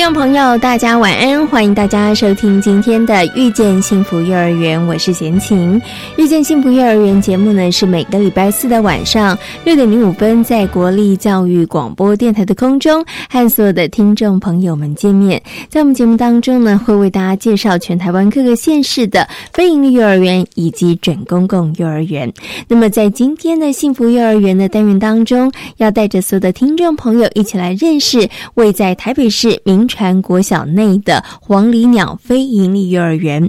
[0.00, 1.46] 听众朋友，大家晚安！
[1.48, 5.78] 欢迎大家收听今天的《遇见幸福幼儿园》，我是贤琴。
[6.16, 15.40] 《遇见幸福幼儿园》节目呢，是每个礼拜四的晚上六点零五分，在国立教育广播电台的空中和所有的听众朋友们见面。
[15.68, 22.32] 在我们节目当中呢，会为大家介绍全台湾各个县市的非营利幼儿园以及准公共幼儿园。
[22.68, 29.89] 那么，在今天的幸福幼儿园的单元当中，要带着所有的听众朋友一起来认识位在台北市民。
[29.90, 33.46] 传国小内的黄鹂鸟非营利幼儿园，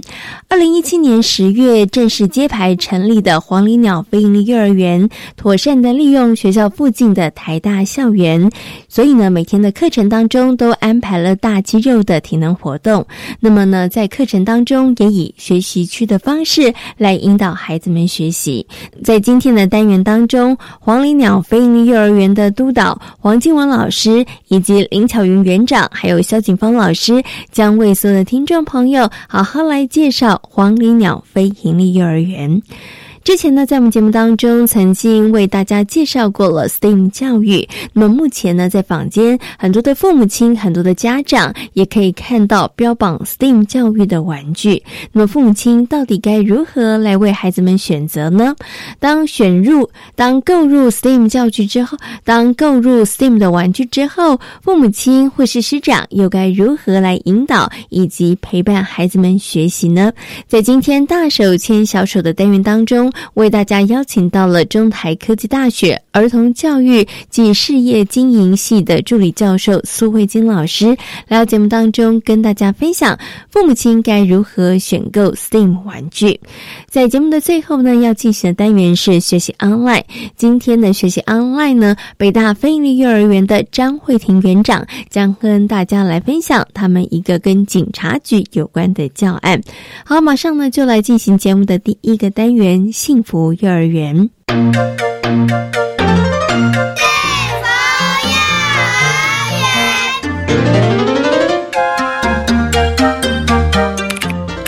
[0.48, 8.50] 二零一七年十月正式揭牌成立的黄鹂鸟非营利幼儿园，妥善的利用学校附近的台大校园，
[8.88, 13.06] 所以呢，每天的课程当中都安排了大肌肉的体能活动。
[13.38, 18.66] 那么呢，在课程当中也以学习区的方式来引导孩子们学习。
[19.04, 26.20] 在今天的单元当中，黄鹂鸟非营利幼儿园的督导黄静文老师以及林巧云园长，还有。
[26.32, 32.62] 萧景芳老师将为所有的听众朋友好好来介绍黄鹂鸟非营利幼儿园。
[33.24, 37.68] 之前呢，在我们节目当中曾经为大家介绍过了 STEAM 教育。
[37.92, 44.82] 那么目前呢，在坊间很多的父母亲、很多的家长也可以看到标榜 STEAM 教育的玩具。
[45.12, 48.56] 那么父母亲到底该如何来为孩子们选择呢？
[48.98, 60.12] 当选入、当购入 STEAM 教具之后，当购入 STEAM 的玩具之后，父母亲或是师长又该如何来引导以及陪伴孩子们学习呢？
[60.48, 63.11] 在今天大手牵小手的单元当中。
[63.34, 70.96] 为大家邀请到了中台科技大学儿童教育及事业经营系的助理教授苏慧金老师
[71.28, 73.18] 来到节目当中，跟大家分享
[73.50, 76.38] 父母亲该如何选购 STEAM 玩具。
[76.88, 80.04] 在节目的最后呢，要进行的单元是学习 online。
[80.36, 89.60] 今天的学习 online 呢，北大非营利幼儿园的张慧婷园长将跟大家来分享他们一个跟警察局有关的教案。
[90.04, 92.92] 好，马上呢就来进行节目的第一个单元。
[93.04, 94.30] 幸福幼儿园。
[94.46, 95.52] 幸福幼儿园。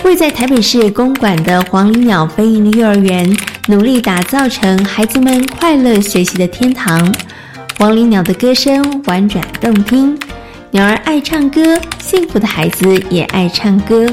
[0.03, 3.25] 位在台北市公馆的黄鹂鸟飞营的幼儿园，
[3.69, 7.15] 努力打造成孩子们快乐学习的天堂。
[7.79, 10.19] 黄鹂鸟的歌声婉转动听，
[10.73, 14.13] 鸟儿爱唱歌，幸福的孩子也爱唱歌。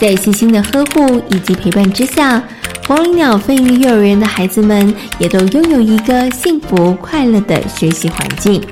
[0.00, 2.42] 在细心的呵护以及陪伴之下。
[2.88, 8.62] 黄鹂鸟飞鱼幼儿园的孩子们也都拥有一个幸福快乐的学习环境。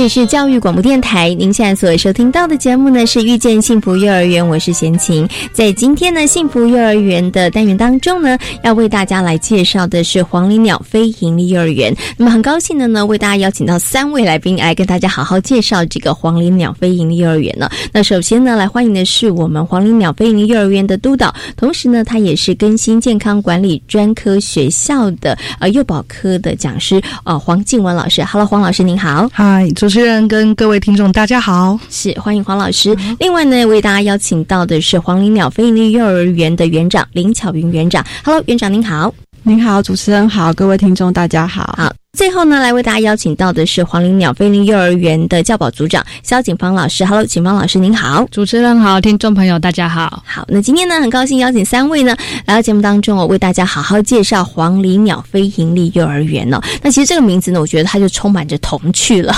[0.00, 5.28] 这里是教育广播电台，您现在所收听到的节目呢是《遇见幸福幼儿园》，我是贤琴。
[5.52, 11.94] 在今天呢幸福幼儿园的单元当中呢，要为大家来介绍的是黄鹂鸟非盈利幼儿园。
[12.16, 17.68] 那么很高兴的呢，为大家邀请到三位来宾来跟大家好好介绍这个黄鹂鸟非盈利幼儿园呢。
[17.92, 28.24] 那首先呢，来欢迎的是我们黄鹂鸟非营利幼儿园的督导，同时呢，他也是更新健康管理专科学校的呃幼保科的讲师呃黄静文老师。
[28.24, 29.28] Hello，黄老师您好。
[29.30, 29.68] 嗨。
[29.76, 32.96] 主持人跟各位听众，大家好，是欢迎黄老师。
[33.18, 38.04] 另外呢，为大家邀请到的是黄鹂鸟飞营利幼儿园的园长林巧云园长。
[38.24, 39.12] Hello，园长您好。
[39.42, 41.74] 您好，主持人好，各位听众大家好。
[41.76, 41.99] 好。
[42.12, 47.04] 最后呢，来为大家邀请到的是黄鹂鸟飞林幼儿园的教保组长肖景芳老师。
[47.06, 50.22] Hello，景芳老师您好，主持人好，听众朋友大家好。
[50.26, 52.14] 好，那今天呢，很高兴邀请三位呢
[52.46, 56.60] 来到节目当中哦，为大家好好介绍黄鹂鸟飞营利幼儿园哦。
[56.82, 59.32] 那其实这个名字呢，我觉得它就充满着童趣了。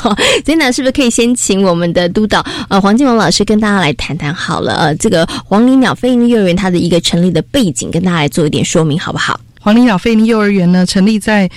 [0.45, 4.75] 所以呢，是不是可以先请我们的督导呃黄金龙老师跟大家来谈谈好了？
[4.77, 9.39] 呃，这个黄鹂鸟飞营利幼儿园它的一个成立的背景，跟大家来做一点说明，好不好？
[9.61, 11.51] 黄鹂鸟飞营幼儿园呢，成立在。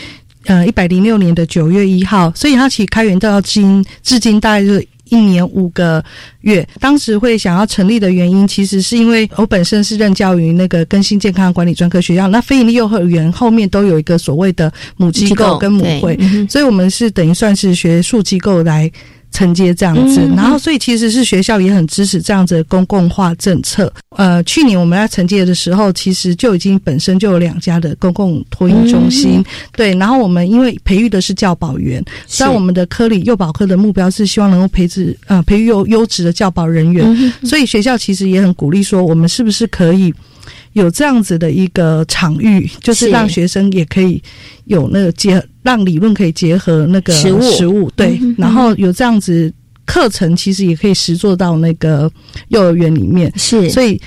[0.45, 6.03] 呃，一百零六年的九月一号，所以它其实开源到今至今大概是一年五个
[6.41, 6.67] 月。
[6.79, 16.17] 当时会想要成立的原因，其实是因为我本身是任教于那个更新健康管理专科学校，那非营利幼儿园后面都有一个所谓的母机构跟母会，
[16.49, 18.91] 所以我们是等于算是学术机构来。
[19.35, 20.21] 承接这样子。
[20.35, 23.91] 然后，所以其实是学校也很支持这样子的公共化政策。
[24.15, 29.43] 呃，去年我们在承接的时候，其实就已经本身就有两家的公共托婴中心。
[29.75, 40.13] 对，然后我们因为培育的是教保员，在我们的科里幼保科的目标是希望能够培植呃培育优优质的教保人员，所以学校其实也很鼓励说，我们是不是可以。
[40.75, 44.21] 有这样子的一个场域，就是让学生也可以
[44.65, 49.51] 有那个结，让理论可以结合那个实物，实物对，然后有这样子
[49.85, 52.11] 课程，其实也可以实做到那个
[52.49, 53.99] 幼儿园里面，是，所以。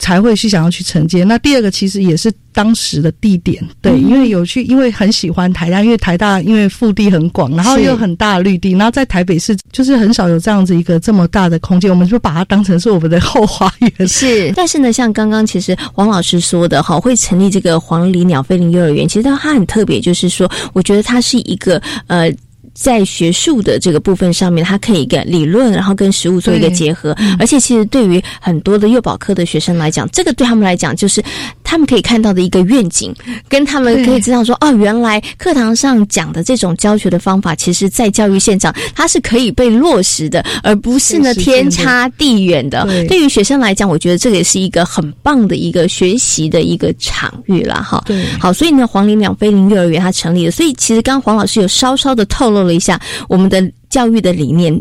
[0.00, 1.22] 才会去想要去承接。
[1.22, 14.08] 那第二个其实也是当时的地点，对，因为有去，因为很喜欢台大，因为台大因为腹地很广，然后又很大绿地，然后在台北市就是很少有这样子一个这么大的空间，我们就把它当成是我们的后花园。
[14.08, 22.34] 是， 但是呢，像刚刚其实黄老师说的哈，会成立这个黄鹂鸟飞林幼儿园，其实它很特别，就是说，我觉得它是一个呃。
[22.80, 27.14] 在学术的这个部分上面，它可以跟理论，然后跟实物做一个结合。
[27.38, 31.22] 而且，其实对于很多的幼保科的学生来讲，这个对他们来讲，就是
[31.70, 33.14] 他们可以看到的一个愿景，
[33.48, 42.84] 跟他们可以知道说，哦，原来课堂上讲的这种教学的方法，其实在教育现场它是可以被落实的，而不是呢天差地远的。
[43.06, 47.80] 对于学生来讲，我觉得这个也是一个很棒的一个学习的一个场域了。
[47.80, 50.50] 哈，对，好，所以呢，黄林两飞林幼儿园它成立了。
[50.50, 52.74] 所以，其实刚刚黄老师有稍稍的透露了。
[52.74, 54.72] 一下我们的教育的理念，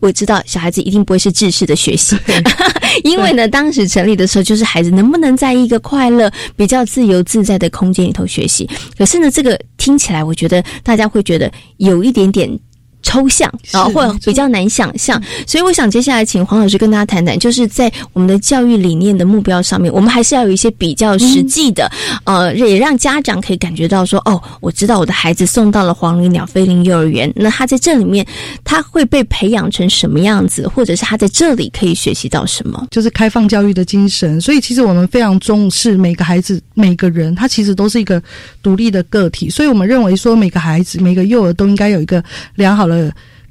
[0.00, 2.16] 我知道小孩子一定不会是知识的学习，
[3.04, 8.68] 因为呢，当时成立的时候就是孩子能不能在一个快乐、比较自由自在的空间里头学习。
[8.98, 12.58] 可是呢，这个听起来，我觉得大家会觉得有一点点。
[13.06, 21.88] 抽象啊，或者比较难想象，所以我想接下来请黄老师跟大家谈谈，就是在我们的教育理念的目标上面，我们还是要有一些比较实际的，
[22.24, 28.26] 呃，也让家长可以感觉到说，哦，我知道我的孩子送到了黄鹂鸟飞林幼儿园，那他在这里面
[28.64, 34.40] 他会被培养成什么样子，或者是他在这里可以学习到什么，就是开放教育的精神。
[34.40, 38.20] 所以其实我们非常重视每个孩子、每个人，他其实都是一个
[38.64, 42.20] 独立的个体，所以我们认为说每个孩子、每个幼儿都应该有一个
[42.56, 42.95] 良好的。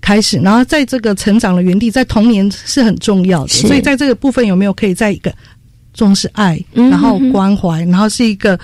[0.01, 5.33] 开始，然后在这个成长的原地，在童年是很重要的，所以在这个部分有没有可以在一个
[5.93, 8.59] 重视爱，然后关怀，然后是一个，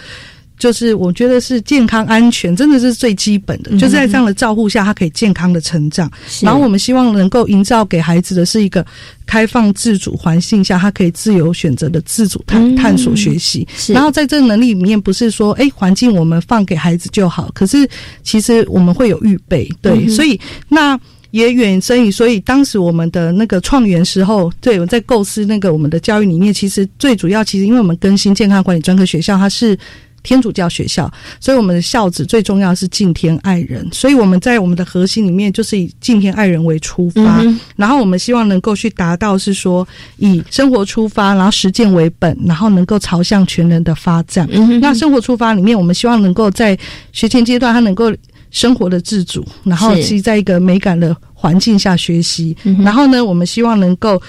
[0.62, 6.08] 就是我觉得是健康安全，真的是最基本的，就是在这样的照顾下，他可以健康的成长。
[6.40, 8.86] 然后我们希望能够营造给孩子的是一个
[9.26, 13.68] 开放自主环境下，他可以自由选择的自主探探索学习。
[13.88, 17.90] 然后在这个能力里面，不是说哎环境我们放给孩子就好，可是
[18.22, 21.00] 其实我们会有预备，对，所以那。
[21.32, 29.74] 也远生于，所以当时我们的那个创园时候，对我在构思那个我们的教育理念，其实最主要，其实因为我们更新健康管理专科学校，它是
[30.24, 37.44] 天主教学校，所以我们的孝子最重要是敬天爱人，所以我们在我们的核心里面就是以敬天爱人为出发，
[37.76, 39.88] 然后我们希望能够去达到是说
[40.18, 44.48] 以生活出发，然后实践为本，然后能够朝向全人的发展。
[44.80, 46.78] 那生活出发里面，我们希望能够在
[47.12, 48.14] 学前阶段，他能够。
[48.52, 52.54] 生活的自主，然后是在一个美感的环境下学习，
[52.84, 54.22] 然后呢，我们希望能够。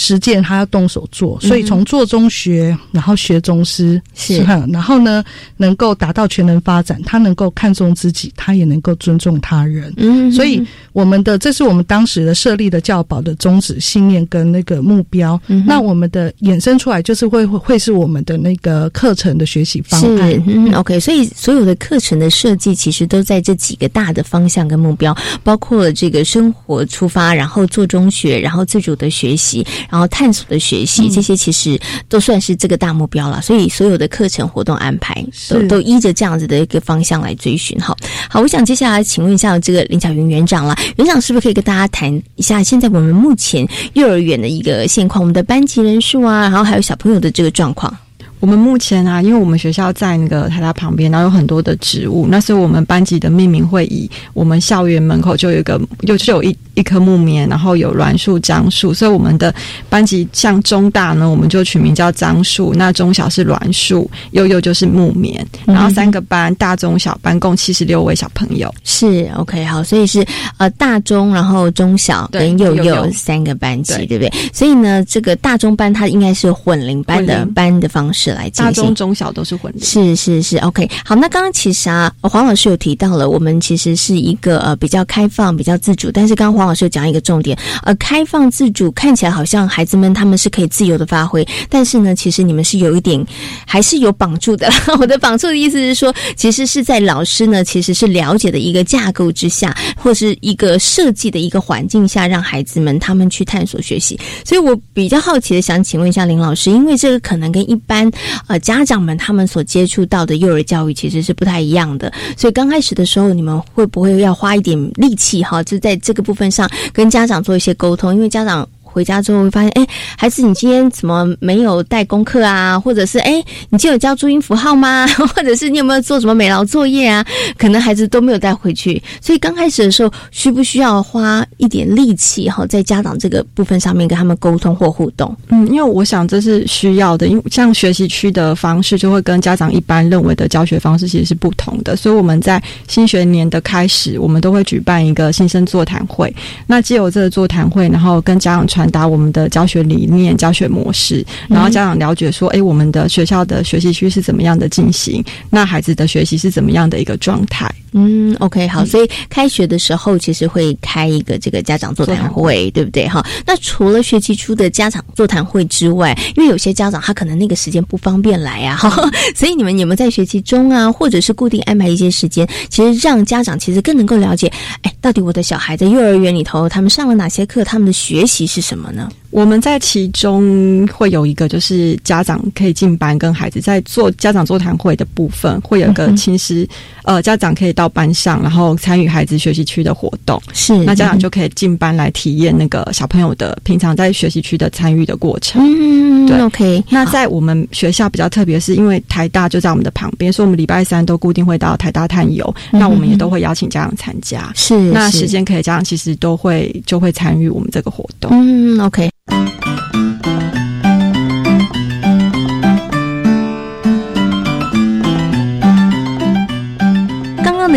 [0.00, 5.24] 实践他要动手做，所以从做中学，然后学中师，是，然后呢，
[5.56, 9.92] 能够达到全能发展，他能够看重自己，他也能够尊重他人。
[9.96, 15.38] 嗯，所以我们的这是我们当时的设立的教保的宗旨信念跟那个目标。
[15.66, 20.40] 那我们的衍生出来就是会会是我们的那个课程的学习方案。
[20.46, 25.12] 嗯，OK，所以所有的课程的设计其实都在这几个大的方向跟目标，
[25.42, 29.66] 包括了这个生活出发，然后做中学，然后自主的学习。
[29.88, 31.78] 然后探索的学习，这些其实
[32.08, 33.40] 都算是这个大目标了。
[33.42, 37.78] 所以所有的课程活动安排都都依着这样子的一个方向来追寻。
[37.80, 37.96] 好，
[38.28, 47.96] 好，我想接下来请问一下这个林巧云园长了，园长是不是可以跟大家谈一下现在我们目前幼儿园的一个现况，我们的班级人数啊，然后还有小朋友的这个状况。
[48.40, 59.52] 我们目前啊，因为我们学校在那个台大旁边，然后有很多的植物，那所以我们班级的命名会以我们校园门口就有一个，就就有一一棵木棉，然后有栾树、樟树，所以我们的
[59.88, 68.72] 班级像中大呢，我们就取名叫樟树；那中小是栾树，幼幼就是木棉，然后三个班，大中小班共七十六位小朋友。
[68.84, 70.24] 是 OK 好，所以是
[70.58, 74.32] 呃大中，然后中小跟幼幼三个班级，对不对？
[74.52, 78.27] 所以呢，这个大中班它应该是混龄班的班的方式。
[78.28, 78.72] 式来进大。
[78.72, 79.82] 中中小都是混龄。
[79.82, 81.14] 是是是，OK，好。
[81.14, 86.10] 那刚刚其实啊，黄老师有提到了，我们其实是一个呃比较开放、比较自主。
[86.12, 93.24] 但是刚刚黄老师有讲一个重点，呃，开放自主看起来好像孩子们他们是可以自由的发挥，但是呢，其实你们是有一点
[93.66, 94.70] 还是有绑住的。
[95.00, 104.18] 我的绑住的意思是说，其实是在老师呢其实是了解的一个架构之下，或是一个设计的一个环境下，让孩子们他们去探索学习。
[104.44, 108.10] 所以我比较好奇的想请问一下林老师，因为这个可能跟一般
[108.46, 118.14] 呃家长们他们所接触到的幼儿教育其实是不太一样的，所以刚开始的时候，你们会不会要花一点力气哈，就在这个部分上跟家长做一些沟通？
[118.14, 118.68] 因为家长。
[118.92, 122.78] 回家之后会发现，哎，孩子，你今天怎么没有带功课啊？
[122.78, 123.32] 或者是，哎，
[123.68, 125.06] 你今天有教注音符号吗？
[125.34, 127.24] 或者是你有没有做什么美劳作业啊？
[127.56, 135.34] 可能孩子都没有带回去，所以刚开始的时候，需不需要花一点力气哈，在家长这个部分上面跟他们沟通或互动？
[135.48, 146.34] 嗯，因为我想这是需要的，因为像学习区的方式就会跟家长一般认为的教学方式其实是不同的，所以我们在新学年的开始，我们都会举办一个新生座谈会。
[146.66, 148.88] 那既有这个座谈会，然后跟家长传。
[148.88, 155.22] 达我们的教学理念、教学模式，然后家长了解说，哎，我们的学校的学习区是怎么样的进行？
[155.50, 157.70] 那孩子的学习是怎么样的一个状态？
[157.92, 163.08] 嗯，OK，好，所以开学的时候其实会开一个这个家长座谈会，对不对？
[163.08, 179.08] 哈，那除了学期初的家长座谈会之外，因为有些家长他可能那个时间不方便来啊，哈， 所以你们有没有在学期中啊，或者是固定安排一些时间，其实让家长其实更能够了解，哎，到底我的小孩在幼儿园里头他们上了哪些课，他们的学习是什么呢？
[179.30, 186.66] 我们在其中会有一个，就是家长可以进班跟孩子在做家长座谈会的部分，会有一个其实
[187.04, 190.40] 呃，家长可以到班上，然后参与孩子学习区的活动。
[190.54, 195.62] 是，那家长就可以进班来体验那个小朋友的平常在学习区的参与的过程。
[195.62, 196.82] 嗯，对，OK。
[196.88, 202.54] 那在我们学校比较特别，是因为台大就在我们的旁边，所以我们礼拜三都固定会到台大探游。
[202.70, 204.50] 那我们也都会邀请家长参加。
[204.54, 208.30] 是，那时间可以，家长其实都会就会参与我们这个活动。
[208.32, 209.10] 嗯，OK。
[209.30, 210.57] Thank you.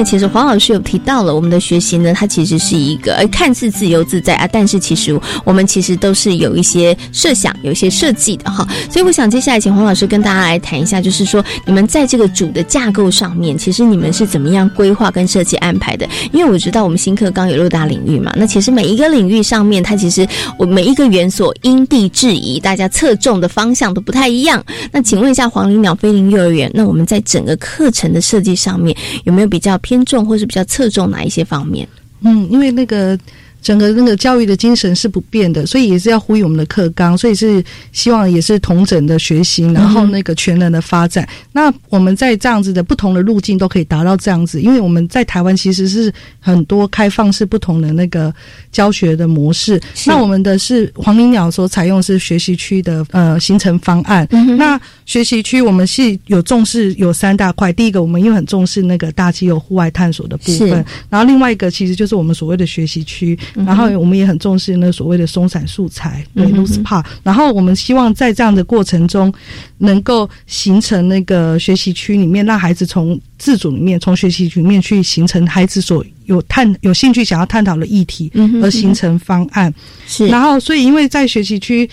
[0.03, 8.65] 其实黄老师有提到了，我们的学习呢，它其实是一个呃看似自由自在啊，但是其实我们其实都是有一些设想、有一些设计的哈。
[8.89, 16.07] 所以我想接下来请黄老师跟大家来谈一下，就是说你们在这个主的架构上面，其实你们是怎么样规划跟设计安排的？
[16.31, 20.25] 因为我知道我们新课纲有六大领域嘛，那其实每一个领域上面，它其实
[20.57, 24.63] 我每一个元素因地制宜，大家侧重的方向都不太一样。
[24.91, 29.77] 那请问一下黄鹂鸟飞林幼儿园，那我们在整个课程的设计上面有没有比较？
[29.81, 31.87] 偏重或是比较侧重哪一些方面？
[32.21, 33.17] 嗯，因为那个。
[33.63, 41.29] 整个那个教育的精神是不变的，所以也是要呼吁我们的课纲，所以是希望也是同整的学习，然后那个全人的发展。
[41.51, 48.33] 那我们在这样子的不同的路径都可以达到这样子，因为我们在台湾其实是很多开放式不同的那个
[48.71, 49.79] 教学的模式。
[50.07, 54.27] 那我们的是黄鹂鸟所采用是学习区的呃形成方案。
[54.57, 63.37] 那学习区我们是有重视有三大块，第一个我们因为很重视那个大肌肉户外探索的部分，然后另外一个其实就是我们所谓的学习区。
[63.53, 67.03] 然后我们也很重视那所谓的松散素材，对，loose part。
[67.23, 69.33] 然后我们希望在这样的过程中，
[69.79, 78.31] 能够形成那个学习区里面，让孩子从自主里面，从学习区里面去形成孩子所有探有兴趣想要探讨的议题，
[78.63, 79.73] 而形成方案。
[80.07, 80.27] 是。
[80.27, 81.89] 然后，所以因为在学习区。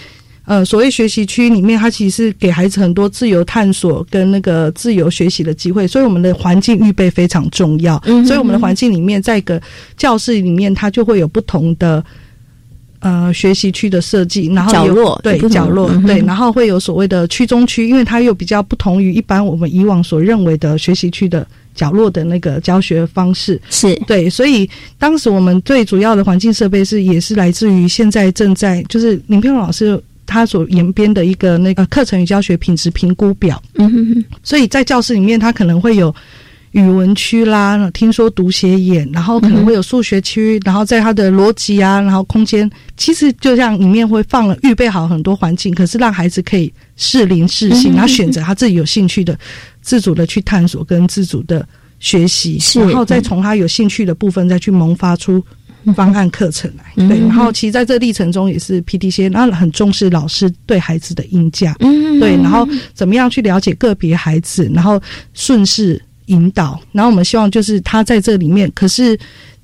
[0.49, 8.02] 呃，所谓学习区里面，它其实是给孩子很多自由探索跟那个自由学习的机会，所以我们的环境预备非常重要。
[8.07, 9.61] 嗯，所以我们的环境里面，在一个
[9.99, 12.02] 教室里面，它就会有不同的
[13.00, 23.61] 呃学习区的设计，然后角落对角落对，然后会有所谓的区中区，因为它又比较不同于一般我们以往所认为的学习区的角落的那个教学方式。
[23.69, 24.67] 是对，所以
[24.99, 30.02] 当时我们最主要的环境设备是也是来自于现在正在就是林平老师。
[30.28, 36.14] 他所研编的一个那个课程与教学品质评估表，嗯哼哼，所以在教室里面，他可能会有
[36.73, 49.37] 语文区啦，听说读写演，然后可能会有数学区，然后在他的逻辑啊，然后空间，其实就像里面会放了预备好很多环境，可是让孩子可以适龄适性，然后选择他自己有兴趣的，
[49.80, 51.66] 自主的去探索跟自主的
[52.00, 55.42] 学习，然后再从他有兴趣的部分再去萌发出。
[55.94, 57.08] 方案课程来。
[57.08, 65.00] 对，然后其实在这个历程中也是 P D C，然后很重视老师对孩子的应价，嗯，对，然后怎么样去了解个别孩子，然后
[65.35, 69.18] 顺势引导，然后我们希望就是他在这里面，可是，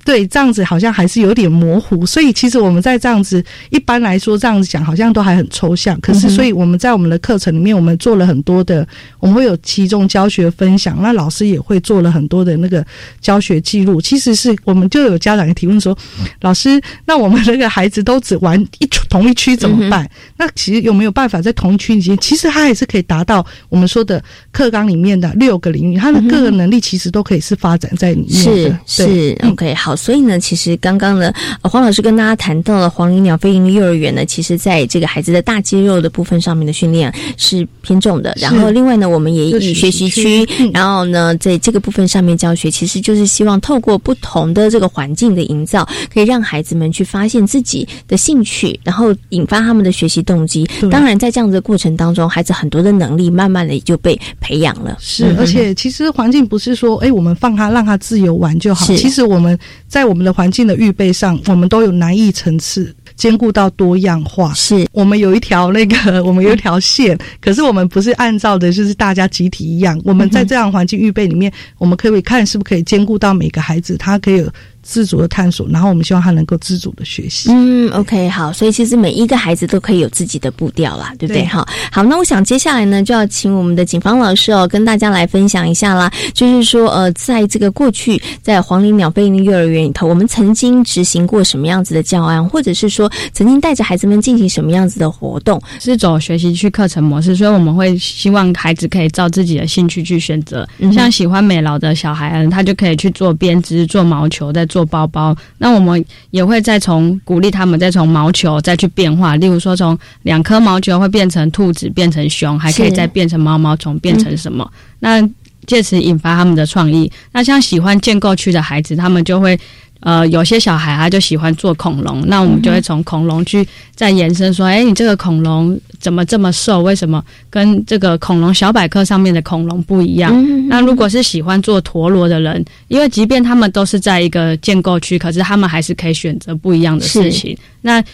[0.04, 5.98] 对，这样子好像还是有点模糊，所以其实我们在这样子一般来说这样子讲，好像都还很抽象。
[6.00, 8.86] 可是，所以我们在我们的课程里面，我们做了很多的，
[9.18, 12.84] 我们会有其中教学分享，那老师也会做了很多的那个
[13.22, 13.98] 教学记录。
[13.98, 15.96] 其实是我们就有家长提问说，
[16.42, 20.06] 老师，那我们那个孩子都只玩一同一区怎么办？
[20.36, 28.78] 那其实有没有办法在同一区里面，其实他也是可以达到我们说的课纲里面的六个领域，他的各个能力其实都可以是发展在里面的。
[28.84, 29.93] 是是，OK，好。
[29.96, 31.32] 所以呢，其实刚刚呢，
[31.62, 38.34] 黄老师跟大家谈到了黄鹂鸟飞行幼儿园呢，其实在这个孩子的大肌肉的部分上面的训练是偏重的。
[38.38, 50.68] 然后另外呢，我们也以学习区，然后呢，在这个部分上面教学，其实就是希望透过不同的这个环境的营造，可以让孩子们去发现自己的兴趣，然后引发他们的学习动机。
[50.90, 54.96] 当然，在这样子的过程当中，孩子很多的能力慢慢的就被培养了。
[55.00, 58.86] 是，而且其实环境不是说，哎，我们放他让他自由玩就好。
[58.86, 59.58] 其实我们。
[59.88, 64.52] 在我们的环境的预备上，我们都有难易层次，兼顾到多样化。
[64.54, 70.00] 是我们有一条那个， 我们有一条线，可是我们不是按照的，就是大家集体一样。
[70.04, 74.44] 我们在这样环境预备里面，我们可以看是不是可以兼顾到每个孩子，他可以。
[74.84, 77.50] 自主的探索，然后我们希望他能够自主的学习。
[77.50, 81.44] 嗯，OK，好，所以其实每一个孩子都可以有自己的步调啦，对不对？
[81.46, 86.12] 哈，好，那我想接下来呢，就要请我们的警方老师哦，跟大家来分享一下啦。
[86.34, 95.58] 就是说，呃，在这个过去，在黄鹂鸟飞鹰幼儿园里头，我们曾经执行过什么样子的教案，或者是说，曾经带着孩子们进行什么样子的活动？
[95.80, 100.68] 是走学习去课程模式，所以我们会希望孩子可以照自己的兴趣去选择。
[100.92, 104.66] 像喜欢美劳的小孩，他就可以去做编织、做毛球，在。
[104.74, 109.36] 做包包，那我们也会再从鼓励他们，再从毛球再去变化。
[109.36, 114.68] 例如说，从两颗毛球会变成兔子，变成熊，还可以再变成毛毛虫，变成什么？
[114.98, 115.22] 那
[115.64, 117.08] 借此引发他们的创意。
[117.30, 119.56] 那像喜欢建构区的孩子，他们就会。
[120.00, 126.82] 呃，有些小孩他就喜欢做恐龙，那我们就会从恐龙去再延伸说，哎，你这个恐龙怎么这么瘦？
[126.82, 130.30] 为什么跟这个恐龙小百科上面的恐龙不一样？
[130.68, 137.56] 那如果是喜欢做陀螺的人，因为即便他们都是在一个建构区，可是他们还是可以选择不一样的事情。
[137.80, 138.04] 那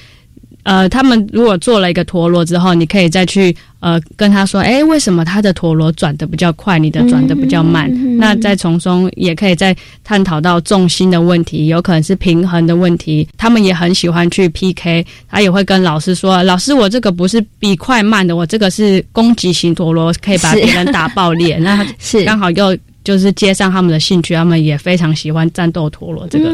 [0.63, 7.91] 呃，他们如果做了一个陀螺之后，你可以再去呃跟他说，哎，为什么他的陀螺转的比较快，你的转的比较慢？
[8.19, 9.75] 那再从中也可以再
[10.05, 13.27] 探讨到重心的问题，有可能是平衡的问题。
[13.39, 21.57] 他们也很喜欢去 PK，他也会跟老师说，老师，我这个不是比快慢的，我这个是攻击型陀螺，可以把别人打爆裂。
[21.65, 26.51] 那是刚好又就是接上他们的兴趣，他们也非常喜欢战斗陀螺这个。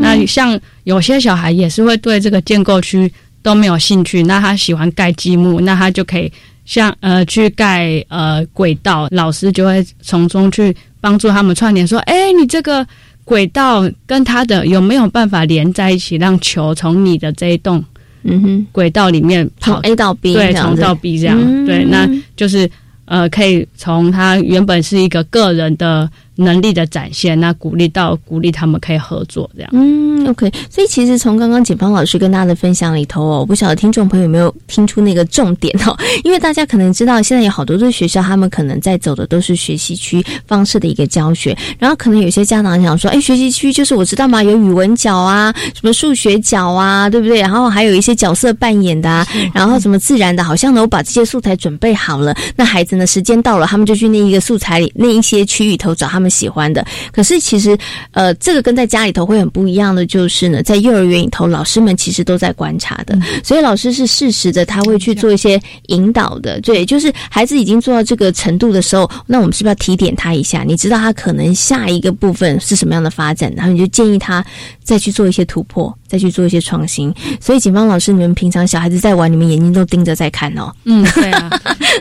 [0.00, 3.10] 那像有些小孩也是会对这个建构区。
[3.44, 6.32] 都没有兴趣，那他喜欢盖积木，那他就可以
[6.64, 12.84] 像呃去盖呃轨道，老师就会从中去帮助他们串联，说，哎，你这个
[13.22, 17.84] 轨道跟他的有没有办法连在一起，让球从你的这一栋
[18.22, 18.66] 嗯哼。
[18.72, 22.68] 轨道里面跑？A 到 B，对，从到 B 这样，对，那就是
[23.04, 26.10] 呃可以从他原本是一个个人的。
[26.36, 29.70] 能力的展现，那鼓励到鼓励他们可以合作这样。
[29.72, 30.50] 嗯，OK。
[30.70, 35.96] 所以其实从刚刚警方老师跟大家的分享里头哦，我不晓得听众朋友有没有听出那个重点哦。
[36.24, 41.56] 因为大家可能知道，现在有好多的学校，他们可能在走的都是学习区方式的一个教学。
[41.78, 47.40] 然后可能有些家长想说，哎，学习区就是我知道嘛，有语文角啊，什么数学角啊，对不对？
[47.40, 56.23] 然后还有一些角色扮演的啊，然后什么自然的，好像呢，我把这些素材准备好了，那孩子呢，时间到了，他们就去那一个素材里那一些区域头找他们。
[56.30, 57.76] 喜欢的，可是其实，
[58.12, 66.60] 呃，这个跟在家里头会很不一样的，就是呢，在幼儿园里头，老师们其实都在观察的，所以老师是适时的，他会去做一些引导的。
[66.60, 70.62] 对，就是孩子已经做到这个程度的时候，那我们是不是要提点他一下？
[70.64, 74.44] 你知道他可能下一个部分是什么样的发展，然后你就建议他
[74.82, 77.12] 再去做一些突破，再去做一些创新。
[77.40, 80.72] 所以，警方老师，你们平常小孩子在玩，你们眼睛都盯着在看哦。
[80.84, 81.50] 嗯，对啊，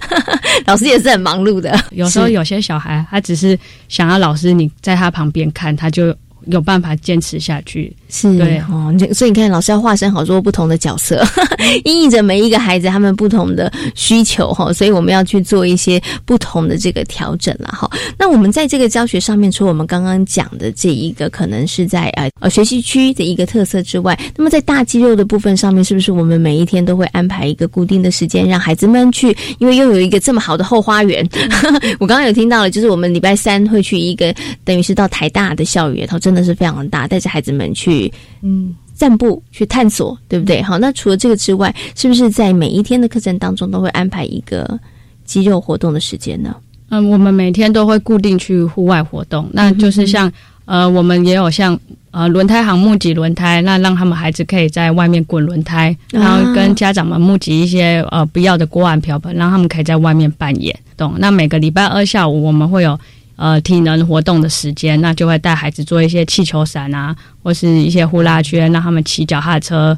[0.66, 1.78] 老师也是很忙碌的。
[1.92, 3.58] 有时候有些小孩，他只是
[3.90, 4.24] 想要。
[4.24, 7.94] 老师，你在他旁边看，他就有办法坚持下去。
[8.14, 11.26] 是对哦，所以你看，老师要化身好多不同的角色，
[11.84, 17.90] 因应着每一个孩子他们不同的需求哈，所以我们要去做一些不同的这个调整了哈。
[18.16, 29.36] 那我们在这个教学上面，除了我们刚刚讲的这一个可能是在呃呃学习区的一个特色之外，那么在大肌肉的部分上面，是不是我们每一天都会安排一个固定的时间，让孩子们去？
[29.58, 31.28] 因为又有一个这么好的后花园，
[32.00, 34.32] 我刚刚有听到了，就是我们礼拜三会去一个
[34.64, 38.03] 等于是到台大的校园，它真的是非常大，带着孩子们去。
[38.42, 40.62] 嗯，散步去探索，对不对？
[40.62, 44.80] 好，那除了这个之外，是不是在每一天的课程当中都会安排一个
[45.26, 46.56] 肌肉活动的时间呢？
[46.90, 50.32] 嗯，我们每天都会固定去户外活动，那就是像
[50.66, 51.78] 呃，我们也有像
[52.12, 60.78] 呃轮胎行募集轮胎，那让他们孩子可以在外面滚轮胎，然后跟家长们募集一些呃不要的锅碗瓢盆，让他们可以在外面扮演。
[60.96, 61.16] 懂？
[61.18, 62.98] 那每个礼拜二下午我们会有
[63.36, 69.98] 呃体能活动的时间，那就会带孩子做一些气球伞啊，或是一些呼啦圈，让他们骑脚踏车。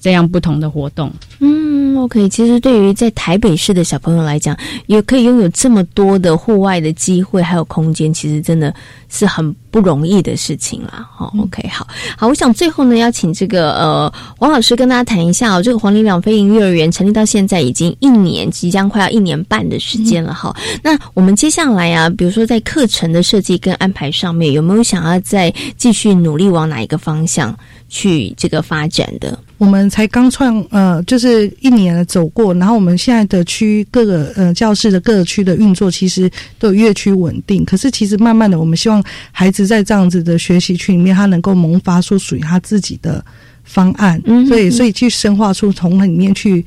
[0.00, 2.28] 这样不同的活动，嗯，OK。
[2.28, 4.56] 其实对于在台北市的小朋友来讲，
[4.86, 8.72] 也可以拥有这么多的户外的机会还有空间，其实真的
[9.08, 11.08] 是很不容易的事情啦。
[11.12, 12.28] 好，OK，好好。
[12.28, 20.54] 我想最后呢，要请这个呃王老师跟大家谈一下哦，这个黄鹂鸟飞行幼儿园成立到现在已经一年，即将快要一年半的时间了哈。
[20.82, 27.56] 那我们接下来啊，比如说在课程的设计跟安排上面，有没有想要再继续努力往哪一个方向
[27.88, 29.36] 去这个发展的？
[29.58, 37.64] 我们才刚创，呃，就是一年走过，然后我们现在的区各个呃教室的各个区的运作，其实都有越趋稳定。
[37.64, 43.24] 可是其实慢慢的，我们希望孩子在这样子的学习区里面，他能够萌发出属于他自己的
[43.64, 46.64] 方案，所以所以去深化出从里面去。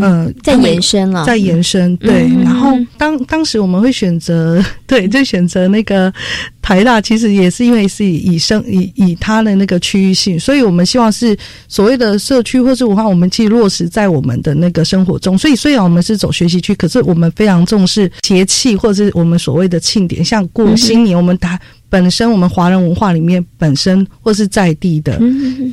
[0.00, 2.28] 呃，在延伸了，在延伸，对。
[2.42, 6.12] 然后当当时我们会选择， 对，就选择那个
[6.62, 11.36] 台大，其实也是因为是以以生以以它的那个区域性，所以我们希望是
[11.68, 15.36] 所谓的社区或是文化，我们去落实在我们的那个生活中。
[15.36, 21.58] 所以虽然我们是走学习区，可是我们非常重视节气或者是我们所谓的庆典，像过新年，我们打。
[21.88, 25.20] 本身我们华人文化里面本身或是在地的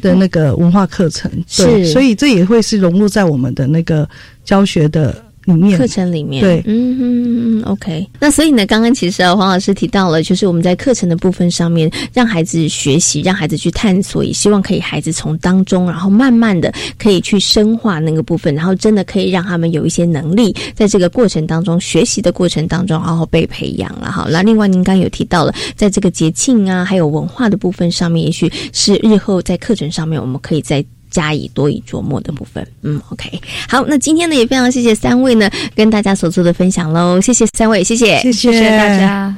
[0.01, 4.07] 的那个文化课程，对，所以这也会是融入在我们的那个
[4.43, 5.23] 教学的。
[5.45, 8.07] 里面课程里面，对，嗯嗯嗯，OK。
[8.19, 24.27] 那所以呢，刚刚其实啊，黄老师提到了，就是我们在课程的部分上面，让孩子学习，让孩子去探索，也希望可以孩子从当中，然后慢慢的可以去深化那个部分，然后真的可以让他们有一些能力，在这个过程当中，学习的过程当中，然后被培养了哈。
[24.29, 30.83] 那另外，您刚有提到了，在这个节庆啊，还有文化的部分上面，也许是日后在课程上面，我们可以在。
[31.13, 38.77] 加以多以琢磨的部分，嗯，OK，好，那今天呢也非常谢谢三位呢跟大家所做的分享喽，谢谢三位，谢谢，谢谢。
[38.77, 39.33] 大家。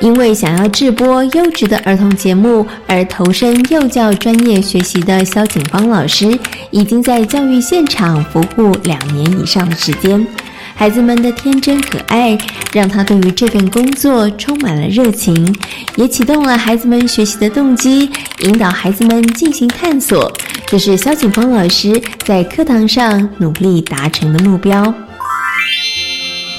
[0.00, 6.38] 因为想要制播优质的儿童节目而投身幼教专业学习的肖景芳老师，
[6.70, 10.26] 已经在教育现场服务两年以上的时间。
[10.74, 12.36] 孩子们的天真可爱，
[12.72, 15.54] 让他对于这份工作充满了热情，
[15.96, 18.10] 也启动了孩子们学习的动机，
[18.40, 20.30] 引导孩子们进行探索。
[20.66, 24.92] 这是肖景峰老师在课堂上努力达成的目标。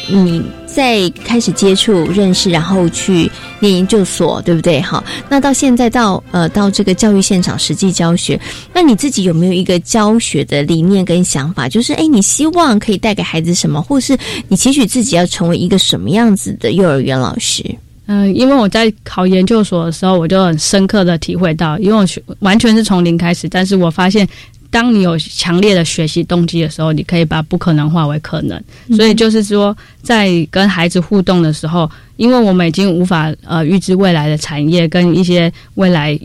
[0.10, 0.41] 你
[0.76, 4.82] 在开始接触、认识，然后去念研究所，对不对？
[4.82, 8.38] 好，那到现在到呃到这个教育现场实际教学，
[8.74, 11.70] 那你自己有没有一个教学的理念跟想法？
[11.70, 14.18] 就是哎，你希望可以带给孩子什么，或是
[14.50, 17.64] 你期许自己要成为一个什么样子的幼儿园老师？
[18.08, 24.28] 嗯，因为我在考研究所的时候，我就很深刻的体会到，因为我完全是从零开始，但是我发现。
[24.76, 28.62] 当你有强烈的学习动机的时候，你可以把不可能化为可能。
[28.94, 36.20] 所以就是说，在跟孩子互动的时候，因为我们已经无法呃预知未来的产业跟一些未来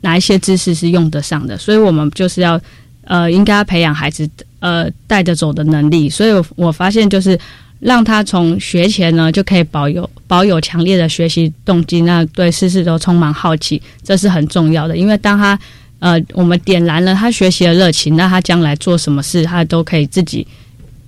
[0.00, 2.60] 哪一些知识是用得上的，所以我们就是要
[3.04, 6.10] 呃应该培养孩子呃带着走的能力。
[6.10, 7.38] 所以我发现就是
[7.78, 14.96] 让他从学前呢就可以保有保有强烈的学习动机，那对事事都充满好奇，这是很重要的。
[14.96, 15.56] 因为当他
[16.02, 20.44] 呃，我们点燃了他学习的热情，那他将来做什么事，他都可以自己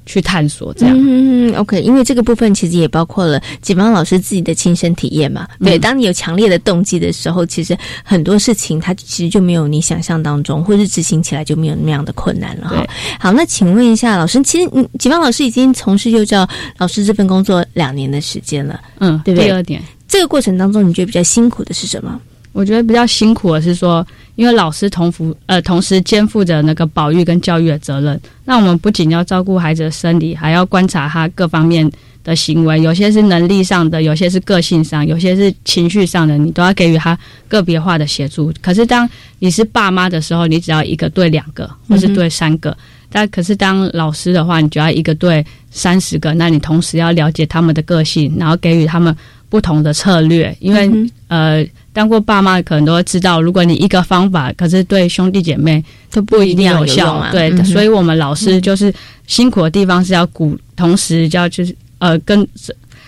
[0.07, 0.73] 去探索。
[0.75, 5.49] 这样，嗯，OK，因为这个部分其实也包括了解方老师自己的亲身体验嘛。
[5.59, 12.87] 对，当你有强烈的动机的时候，其实很多事情它其实就没有你想象当中，或是执行起来就没有那样的困难了哈。
[13.19, 19.49] 好，那请问一下老师，其实解邦老师已经从事幼教老师这份工作两年的时间了，嗯，对不对？
[19.49, 22.21] 第二点，这个过程当中，你觉得比较辛苦的是什么？
[22.55, 31.90] 我觉得比较辛苦的是说，因为老师同服呃同时肩负着那个保育跟教育的责任，那我们不仅要照顾孩子的生理，还要观察他各方面
[32.23, 38.53] 的行为，有些是能力上的，有些是个性上，有些是情绪上的，你都要给予他个别化的协助。
[38.62, 39.09] 可是当
[39.40, 42.71] 你是爸妈的时候，你只要一个对两个，或是对三个；
[43.11, 49.12] 但可是当老师的话，你就要一个对三十个，那你同时要了解他们的个性，然后给予他们
[49.49, 50.88] 不同的策略，因为
[51.27, 51.67] 呃。
[51.95, 57.25] 当过爸妈可能都会知道，如果你一个方法，可是对兄弟姐妹都不一定有效。
[57.31, 58.93] 对，所以我们老师就是
[59.29, 62.47] 辛苦的地方是要鼓，同时就要就是呃，跟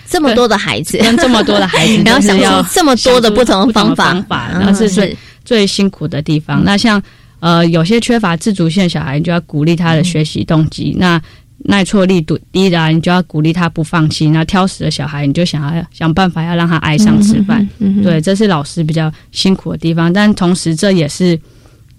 [0.08, 6.62] 这么多的孩子， 跟这么多的孩子，然后想出这么多的不同的方法，方法，然后是最最辛苦的地方。
[6.64, 7.02] 那像
[7.40, 10.94] 呃，有些缺乏自主性的小孩，就要鼓励他的学习动机。
[10.96, 11.20] 那
[11.68, 17.68] 耐挫力度低的，你就要鼓励他不放弃；那挑食的小孩，你就想要想办法要让他爱上吃饭。
[18.02, 21.38] 对，这是老师比较辛苦的地方，但同时这也是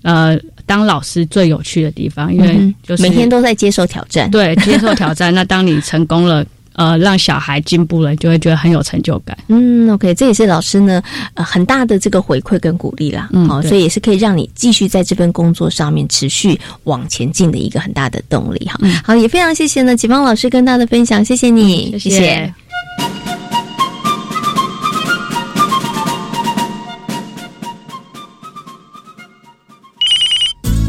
[0.02, 4.30] 呃，当老师最有趣的地方，因为就是每天都在接受挑战。
[4.32, 5.34] 对，接受挑战。
[5.34, 6.46] 那当你成功了。
[6.78, 9.36] 呃，让小孩进步了，就会觉得很有成就感。
[9.48, 11.02] 嗯，OK，这也是老师呢
[11.34, 13.30] 呃很大的这个回馈跟鼓励啦。
[13.34, 18.80] 嗯，好，所以也是可以让你继续在这份工作上面持续往前进的一个很大的动力哈。
[19.04, 22.54] 好，也非常谢谢呢启芳老师跟大家的分享，谢谢你，谢谢。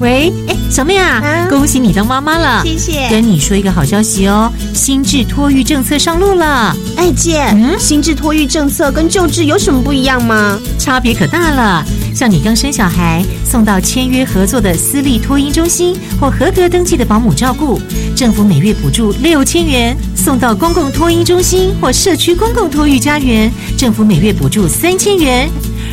[0.00, 3.08] 喂，哎，小妹啊，恭喜你当妈妈了，谢谢。
[3.10, 6.76] 跟你说一个好消息哦，新制托育政策上路了。
[6.96, 10.56] 哎，姐，嗯新制托育政策跟旧制有什么不一样吗？
[10.78, 11.84] 差别可大了。
[12.14, 17.80] 像你刚生小孩，送到签约合作的私立托婴中心或合格登记的保姆照顾，
[18.14, 25.50] 政府每月补助六千元；送到公共托婴中心或社区公共托育家园，政府每月补助三千元。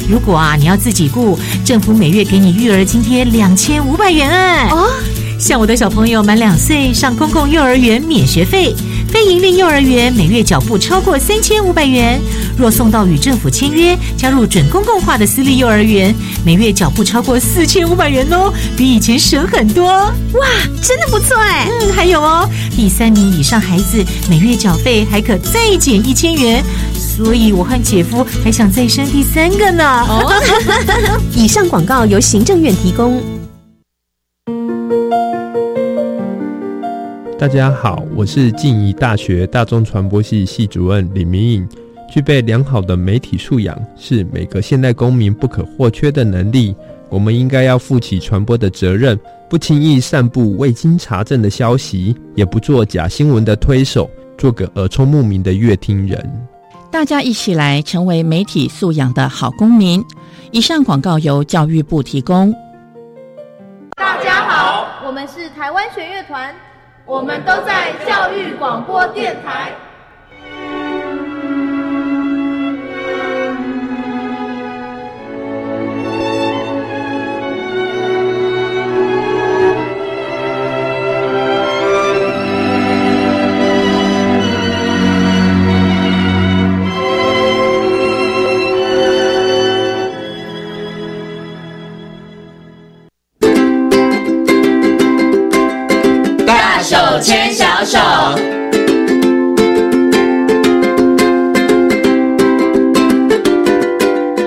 [0.08, 4.70] 如果啊，你要自己雇，政府每月给你育儿津贴两千五百元哎。
[4.70, 4.90] 哦，
[5.40, 8.76] 像我的小朋友满两岁上公共幼儿园免学费，
[9.10, 12.20] 非营利幼儿园每月缴不超过三千五百元。
[12.58, 16.16] 若送到与政府签约加入准公共化的私立幼儿园，
[16.46, 19.88] 每月缴不超过四千五百元哦，比以前省很多。
[19.88, 20.48] 哇，
[20.82, 21.68] 真的不错哎。
[21.70, 26.64] 嗯，还有哦，第三名以上孩子每月缴费还可再减一千元。
[27.16, 29.84] 所以，我和姐夫还想再生第三个呢。
[30.02, 30.30] 哦，
[31.34, 33.24] 以上广告由行政院提供。
[37.40, 41.66] 大家好，我是静宜大学大众传播系系主任李明颖。
[42.12, 46.76] 具备良好的媒体素养是每个现代公民不可或缺的能力。
[47.08, 49.18] 我们应该要负起传播的责任，
[49.50, 56.48] 不轻易散布未经查证的消息，也不做假新闻的推手，做个耳聪目明的乐听人。
[56.96, 60.02] 大家一起来成为媒体素养的好公民。
[60.52, 62.56] 以上广告由教育部提供。
[63.98, 66.56] 大家好，我们是台湾学乐团，
[67.06, 69.74] 我们都在教育广播电台。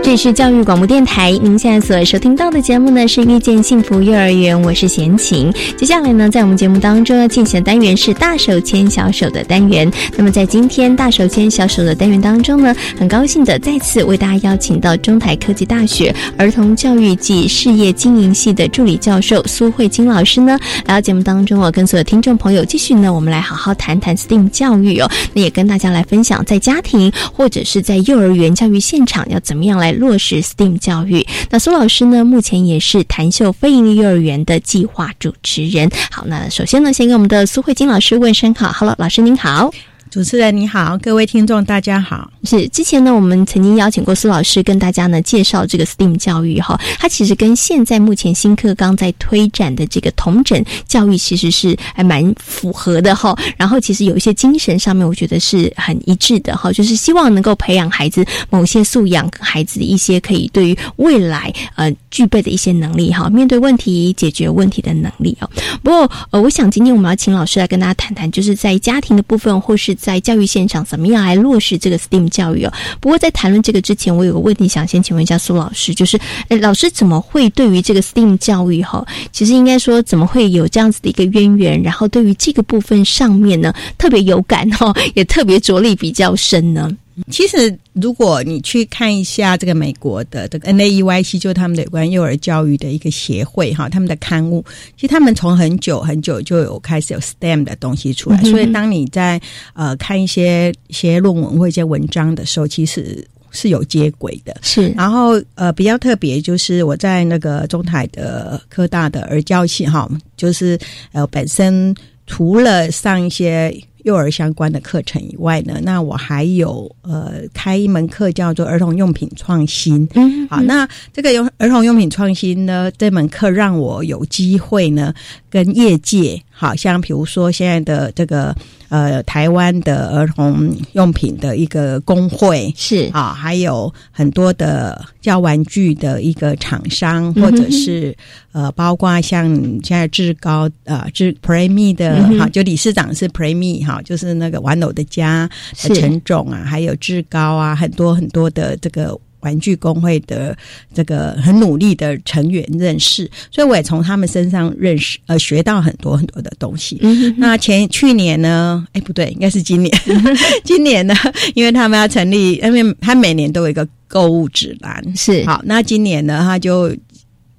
[0.09, 5.53] 这是教育广播电台，您现在所收听到的节目呢是遇见幸福幼儿园，我是贤琴。
[5.77, 9.93] 接下来呢，在我们节目当中要进行的单元是大手牵小手的单元。
[10.17, 25.11] 那么在今天大手牵小手的单元当中呢，很高兴的再次为大家邀请到中台科技大学儿童教育及事业经营系的助理教授苏慧金老师呢，来到节目当中哦，跟所有听众朋友继续呢，我们来好好谈谈 STEAM 教育哦。
[25.35, 29.98] 那也跟大家来分享，在家庭或者是在幼儿园教育现场要怎么样来。
[29.99, 32.25] 落实 STEAM 教育，那苏老师呢？
[32.25, 35.91] 目前也是谭秀非营利幼儿园的计划主持人。
[36.11, 38.73] 好，那首先呢，先跟我们的苏慧金老师问声好。
[38.73, 39.71] Hello，老师您好。
[40.11, 42.31] 主持人你好，各位听众大家好。
[42.45, 53.37] 是之前呢，我们曾经邀请过苏老师跟大家呢介绍这个 STEAM 教育哈，它其实跟现在目前新课纲在推展的这个同整教育其实是还蛮符合的哈。
[53.59, 65.51] 然后其实有一些精神上面，我觉得是很一致的哈，就是希望能够培养孩子某些素养，孩子一些可以对于未来呃具备的一些能力哈，面对问题、解决问题的能力哦。
[65.83, 69.98] 不过呃，我想今天我们要请老师来跟大家谈谈，就是在家庭的部分或是。
[69.99, 72.73] 在教育现场，怎么样来落实这个 STEAM 教育哦？
[73.01, 81.83] 不过在谈论这个之前，我有个问题想先请问一下苏老师，就是，诶，老师怎么会对于这个 STEAM 教育哈，其实应该说怎么会有这样子的一个渊源？
[81.83, 86.91] 然后对于这个部分上面呢，特别有感哈，也特别着力比较深呢？
[87.31, 94.65] 其实，如果你去看一下这个美国的这个 NAEYC，就是他们的有关幼儿教育的一个协会哈，他们的刊物，
[94.97, 98.43] 其实他们从很久很久就有开始有 STEM 的东西出来。
[98.43, 99.41] 所以，当你在
[99.75, 104.57] 呃看一些一些论文或一些文章的时候，其实是有接轨的。
[104.63, 110.79] 是，然后呃比较特别就是我在那个中台的科大的儿教系哈，就是
[111.13, 111.95] 呃本身
[112.27, 113.77] 除了上一些。
[114.09, 120.09] 幼儿相关的课程以外呢，那我还有呃开一门课叫做儿童用品创新。
[120.15, 125.13] 嗯，好，那这个用儿童用品创新呢，这门课让我有机会呢
[125.51, 128.57] 跟业界，好像比如说现在的这个。
[128.89, 132.73] 呃，台湾的儿童用品的一个工会。
[132.77, 133.09] 是。
[133.13, 138.17] 啊，还有很多的教玩具的一个厂商，或者是
[138.53, 139.47] 呃，包括像
[139.83, 149.19] 现在志高呃志 Premi 的哈，就理事长是 Premi 哈，就是那个玩偶的家陈总啊，还有志高啊，很多很多的这个。
[149.41, 150.57] 玩具工会的
[150.95, 157.01] 这个很努力的成员认识，所以我也从他们身上认识呃学到很多很多的东西。
[157.37, 158.87] 那前去年呢？
[158.93, 159.93] 哎，不对，应该是今年。
[160.65, 161.15] 今年呢，
[161.55, 165.61] 因为他们要成立，因为他每年都有一个购物指南，是好。
[165.65, 166.95] 那今年呢，他就。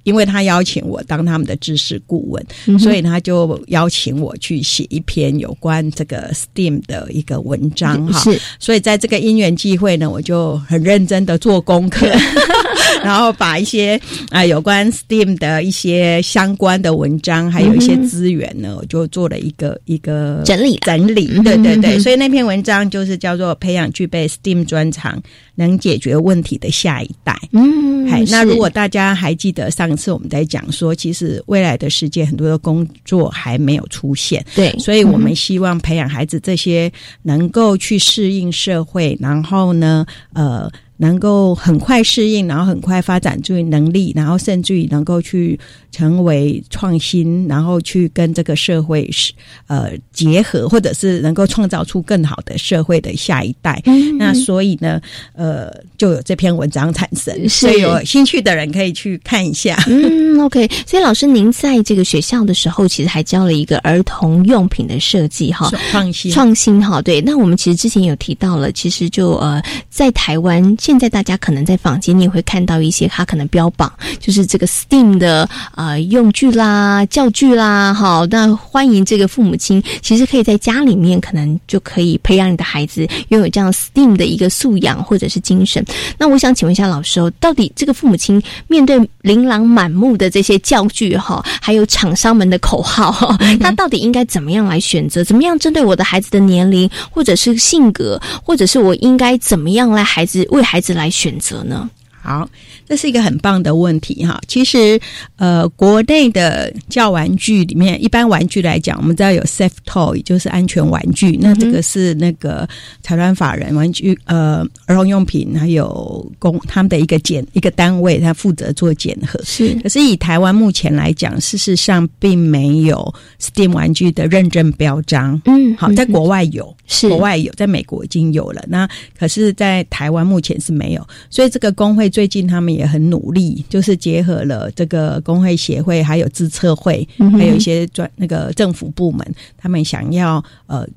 [0.10, 8.20] 因为他邀请我当他们的知识顾问，所以他就邀请我去写一篇有关这个 STEAM 的一个文章哈。
[8.20, 12.08] 是，所以在这个因缘际会呢，我就很认真的做功课，
[13.06, 21.28] 然后把一些啊有关 STEAM 的一些相关的文章，还有一些资源呢，我就做了一个一个整理整理。
[21.44, 25.22] 对对对，所以那篇文章就是叫做培养具备 STEAM 专长。
[25.60, 36.90] 能解决问题的下一代，嗯，嗨，那如果大家还记得上次我们在讲说，其实未来的世界很多的工作还没有出现，对，所以我们希望培养孩子这些
[37.24, 40.72] 能够去适应社会，然后呢，呃。
[41.02, 45.58] 能够很快适应，然后很快发展注意能力，然后甚至于能够去
[45.92, 49.32] 成为创新，然后去跟这个社会是
[49.68, 53.82] 呃结合，或者是能够创造出更好的社会的下一代。
[54.18, 55.00] 那所以呢，
[55.34, 59.82] 呃，就有这篇文章产生，所以有兴趣的人可以去看一下。
[59.88, 60.70] 嗯，OK。
[60.86, 67.02] 所以老师，您在这个学校的时候，其实还教了一个儿童用品的设计哈，创新创新哈。
[67.02, 70.76] 对，那我们其实之前有提到了，其实就呃在台湾。
[70.90, 85.86] 现在大家可能在坊间，你也会看到一些它可能标榜就是这个 STEAM 的呃用具啦、教具啦，好，那欢迎这个父母亲，其实可以在家里面可能就可以培养你的孩子拥有这样 STEAM 的一个素养或者是精神。
[86.18, 95.24] 那我想请问一下老师哦，到底这个父母亲面对琳琅满目的这些教具哈，还有厂商们的口号，他到底应该怎么样来选择？
[95.24, 101.90] 怎么样针对我的孩子的年龄或者是性格，或者是我应该怎么样来孩子为孩子孩子来选择呢？
[102.22, 102.48] 好，
[102.86, 104.40] 这是一个很棒的问题哈。
[104.46, 105.00] 其实，
[105.38, 111.38] 呃，国内的教玩具里面，一般玩具来讲，我们知道有 safe toy，就是安全玩具。
[111.42, 112.68] 那这个是那个
[113.02, 119.42] 财团法人玩具呃儿童用品还有公他们的一个检一个单位，他负责做检核。
[119.44, 125.42] 是，可是以台湾目前来讲，事实上并没有 STEAM 玩具的认证标章。
[125.46, 128.62] 嗯，好，在国外有，是国外有，在美国已经有了。
[128.68, 128.86] 那
[129.18, 132.09] 可是，在台湾目前是没有，所以这个工会。
[132.10, 140.88] 最近他们也很努力，就是结合了这个工会协会，还有自测会，还有一些专那个政府部门，他们想要呃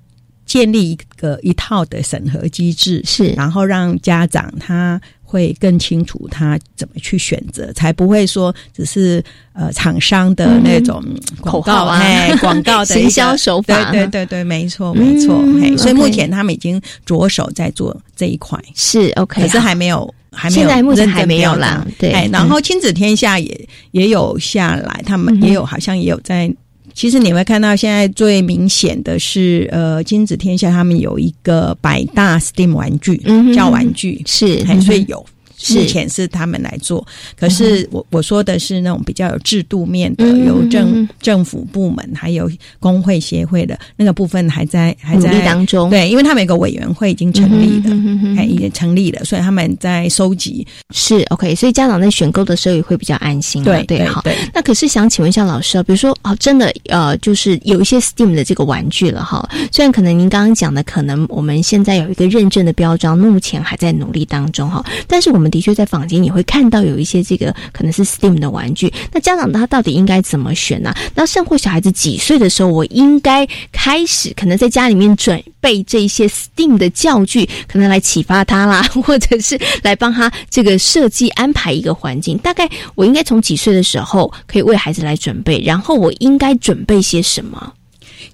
[0.46, 5.01] 建立一个一套的审核机制，是然后让家长他。
[5.33, 11.03] 会更清楚他怎么去选择，才不会说只是呃厂商的那种
[11.40, 11.99] 口号啊，
[12.38, 13.90] 广告的 行销手法。
[13.90, 15.42] 对对对对，没错没错。
[15.79, 21.83] 所以目前他们已经着手在做这一块，是 OK，可是还没有还没有，现在目前还没有啦。
[21.99, 26.55] 对，然后亲子天下也也有下来，他们也有好像也有在。
[26.94, 33.16] 其实你会看到，现在最明显的是，呃，金子天下他们有一个百大 STEAM 玩具，
[33.55, 35.24] 叫玩具是，所以有。
[35.70, 37.07] 目前是他们来做，
[37.38, 45.88] 可是我我说的是那种比较有制度面的，由政政府部门还有工会协会的那个部分还在还在当中。
[45.88, 50.66] 对，因为他们有个委员会已经成立了，已经成立了，所以他们在收集。
[50.90, 53.62] 是 OK，所以家长在选购的时候也会比较安心。
[53.62, 54.20] 对对，好。
[54.22, 54.37] 对。
[54.53, 65.52] 那可是想请问一下老师啊，比如说哦，真的呃，就是有一些 STEAM 的这个玩具了哈，虽然可能您刚刚讲的，可能我们现在有一个认证的标章，目前还在努力当中哈，但是我们。
[65.53, 68.93] 的确，在坊间你会看到有一些这个可能是 STEAM 的玩具。
[69.12, 70.95] 那家长他到底应该怎么选呢？
[71.15, 82.38] 那甚或小孩子几岁的时候，我应该开始可能在家里面准备这些 STEAM 的教具，可能来启发他啦， 或者是来帮他这个设计安排一个环境。
[82.38, 85.61] 大概我应该从几岁的时候可以为孩子来准备？
[85.61, 87.75] 然后我应该准备些什么？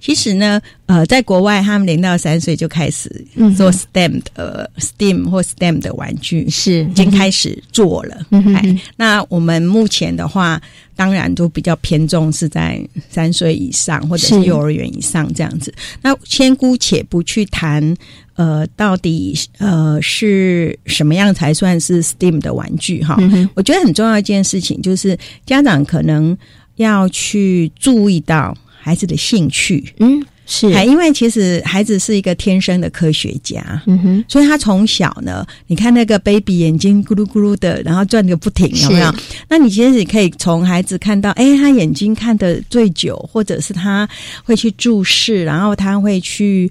[0.00, 3.10] 其实呢，呃，在国外他们零到三岁就开始
[3.56, 8.26] 做 STEM 的 STEAM 或 STEM 的玩具，是已经开始做了。
[8.54, 10.60] 哎，那我们目前的话，
[10.96, 12.80] 当然都比较偏重是在
[13.10, 15.72] 三岁以上或者是幼儿园以上这样子。
[16.02, 17.96] 那先姑且不去谈。
[18.38, 23.16] 呃，到底呃是什么样才算是 STEAM 的玩具哈？
[23.54, 26.38] 我觉得很重要一件事情就是家长可能
[26.76, 39.14] 要去注意到孩子的兴趣，嗯，是，因为其实孩子是一个天生的科学家，嗯哼，所以他从小呢，你看那个 baby 眼睛咕噜咕噜的，然后转个不停，有没有？
[39.48, 44.08] 那你其实你可以从孩子看到，哎，他眼睛看的最久，或者是他
[44.44, 46.70] 会去注视，然后他会去。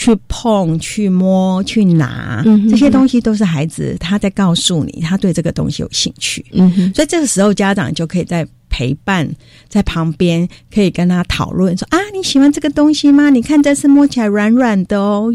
[0.00, 2.40] 去碰、去摸、去拿，
[2.70, 6.46] 这些东西都是孩子他在告诉你，他对这个东西有兴趣。
[6.52, 9.28] 嗯哼，所以这个时候家长就可以在陪伴
[9.68, 13.30] 在旁边，可以跟他讨论说：“啊，你喜欢这个东西吗？
[13.30, 15.32] 你看这是摸起来软软的哦，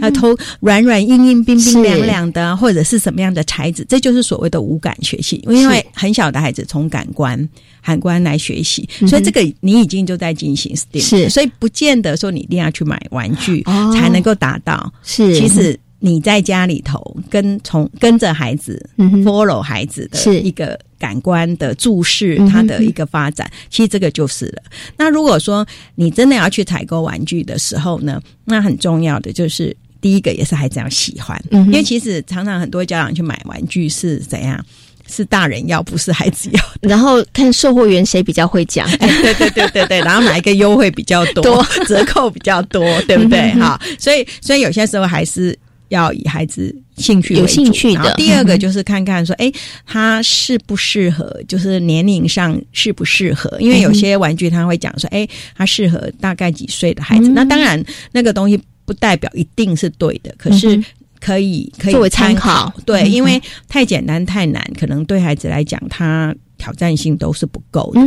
[0.00, 3.84] 啊，头软软、硬硬、冰冰凉凉的，或者是什么样的材质？
[3.88, 7.48] 这就是所谓的无感学习，因为很小的孩子从感官。”
[7.84, 13.62] 感官来学习，所以这个你已经就在进行 STEAM，是，所以不见得说你一定要去买玩具
[13.92, 14.90] 才能够达到。
[15.02, 18.78] 是，其实你在家里头跟从跟着孩子
[19.24, 24.62] ，follow 孩子的一个感官的注视，他的一个发展，其实这个就是了。
[24.98, 34.62] 那如果说你真的要去采购玩具的时候呢，那很重要的就是第一个也是孩子要喜欢，因为其实常常很多家长去买玩具是怎样？
[35.06, 36.60] 是大人要，不是孩子要。
[36.80, 43.52] 然后看售货员谁比较会讲， 对对对对对，然后哪一个优惠比较 多，折扣比较多，对不对？
[43.54, 45.56] 哈，所以所以有些时候还是
[45.88, 48.12] 要以孩子兴趣有兴趣的。
[48.16, 49.50] 第二个 就是看看说，哎，
[49.86, 53.56] 他适不适合，就是年龄上适不适合？
[53.60, 55.26] 因为有些玩具他会讲说，哎，
[55.56, 57.28] 他适合大概几岁的孩子。
[57.28, 57.82] 那当然，
[58.12, 60.82] 那个东西不代表一定是对的，可是。
[61.20, 68.00] 可以，可以作为参考，对，因为太简单太难，可能对孩子来讲，他挑战性都是不够的，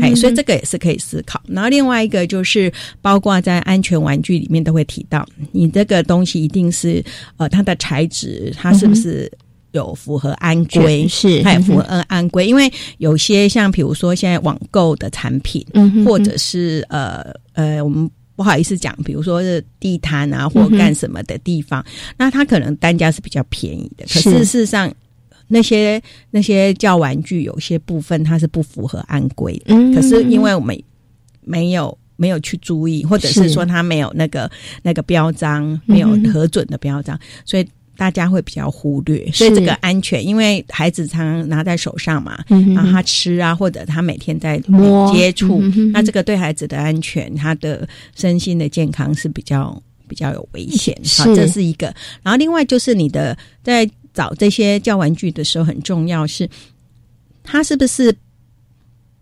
[0.00, 1.40] 哎，所以这个也是可以思考。
[1.46, 7.04] 然后另外一个就是，包括在安全玩具里面都会提到，你这个东西一定是
[7.36, 9.30] 呃，它的材质，它是不是
[9.72, 11.06] 有符合安规？
[11.08, 12.46] 是，它也符合安规。
[12.46, 15.64] 因为有些像比如说现在网购的产品，
[16.04, 18.10] 或者是呃呃，我们。
[18.36, 21.84] 不好意思讲，比如说是地摊啊，或干什么的地方，
[22.16, 24.06] 那它可能单价是比较便宜的。
[24.06, 24.90] 可是事实上，
[25.50, 29.74] 那些那些叫玩具，有些部分它是不符合安规的。
[29.94, 30.82] 可是因为我们
[31.42, 34.50] 没有没有去注意，或者是说它没有那个
[34.82, 37.68] 那个标章，没有核准的标章，所以。
[37.96, 45.60] 大家会比较忽略，所以这个安全，因为孩子常常拿在手上嘛，然后他吃啊，或者他每天在摸接触，
[45.92, 47.86] 那这个对孩子的安全，他的
[48.16, 49.78] 身心的健康是比较
[50.08, 50.98] 比较有危险。
[51.18, 51.94] 好，这是一个。
[52.22, 56.48] 然后另外就是你的在找这些教玩具的时候，很重要是，
[57.42, 58.16] 它是不是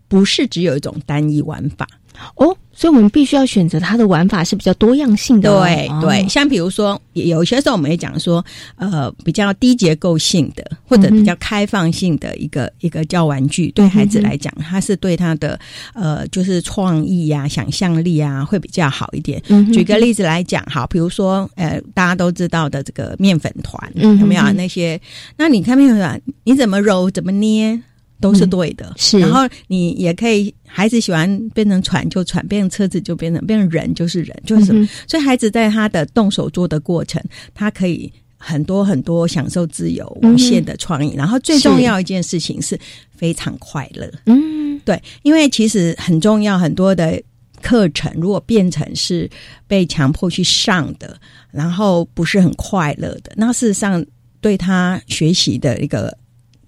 [0.07, 1.87] 不是只有一种单一玩法？
[2.35, 2.55] 哦？
[2.71, 5.49] 所以，我们必须要选择它的玩法是比较多样性的。
[5.51, 8.43] 对对，像比如说，有些时候我们也讲说，
[8.77, 15.59] 呃，比较低结构性的或者比较开放性的一个一个教玩具，对孩子来讲，它是对他的
[15.93, 19.41] 呃，就是创意呀、想象力啊，会比较好一点。
[19.73, 24.97] 举个例子来讲，好，比如说，呃，大家都知道的这个面粉团，有没有啊那些？
[25.35, 27.81] 那你看面粉团，你怎么揉，怎么捏？
[28.21, 29.17] 都是对的，是。
[29.19, 34.87] 然后你也可以，孩子喜欢变成船就船，变成车子就变成变成人就是人，就是什么。
[35.07, 41.15] 所以孩子在他的动手做的过程，他可以很多很多享受自由无限的创意。
[41.15, 42.77] 然后最重要一件事情是
[43.15, 44.11] 非常快乐。
[44.25, 47.21] 嗯，对，因为其实很重要，很多的
[47.61, 49.29] 课程如果变成是
[49.65, 51.17] 被强迫去上的，
[51.51, 54.05] 然后不是很快乐的，那事实上
[54.41, 56.17] 对他学习的一个。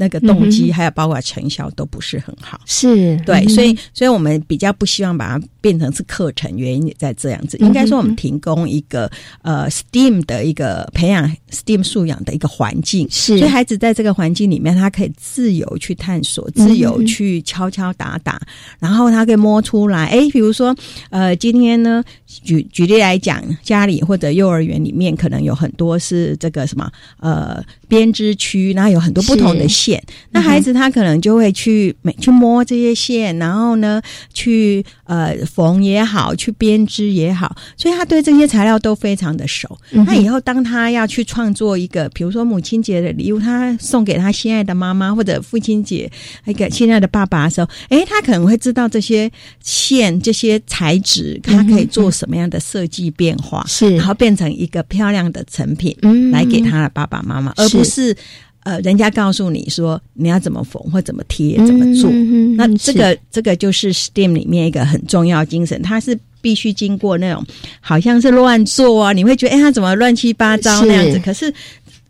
[0.02, 3.16] 那个动机还有包括成效都不是很好，是。
[3.24, 7.56] 对，所以所以我们比较不希望把它变成是课程，原因也在这样子。
[7.60, 9.08] 应该说，我们提供一个
[9.44, 18.42] 呃 STEAM 的一个培养 STEAM 素养的一个环境，是，所以孩子在这个环境里面，他可以自由去探索，自由去敲敲打打，
[18.80, 20.08] 然后他可以摸出来。
[20.08, 20.76] 哎，比如说
[21.12, 26.90] 呃，今天呢，举举例来讲，家里或者幼儿园里面可能有很多是这个什么
[27.20, 29.91] 呃编织区，然后有很多不同的线。
[29.92, 30.02] 线。
[30.32, 34.02] 那孩子他可能就会去每去摸这些线，然后呢，
[34.34, 39.78] 去呃缝也好，去编织也好，所以他对这些材料都非常的熟。
[39.92, 46.10] 那以后当他要去创作一个，比如说母亲节的礼物，他送给他心爱的妈妈，或者父亲节
[46.46, 49.30] 一个心爱的爸爸的时候，诶，他可能会知道这些
[49.62, 58.16] 线、这些材质，他可以做什么样的设计变化，是然后变成一个漂亮的成品，嗯，来给他的爸爸妈妈，而不是。
[58.64, 62.10] 呃，人家告诉你说你要怎么缝或怎么贴怎么做，
[62.56, 67.44] 那这个这个就是 STEAM 里面一个很重要精神，它是必须经过那种
[67.80, 71.20] 好像是乱做啊，你会觉得哎，他怎么乱七八糟那样子？
[71.20, 71.52] 可是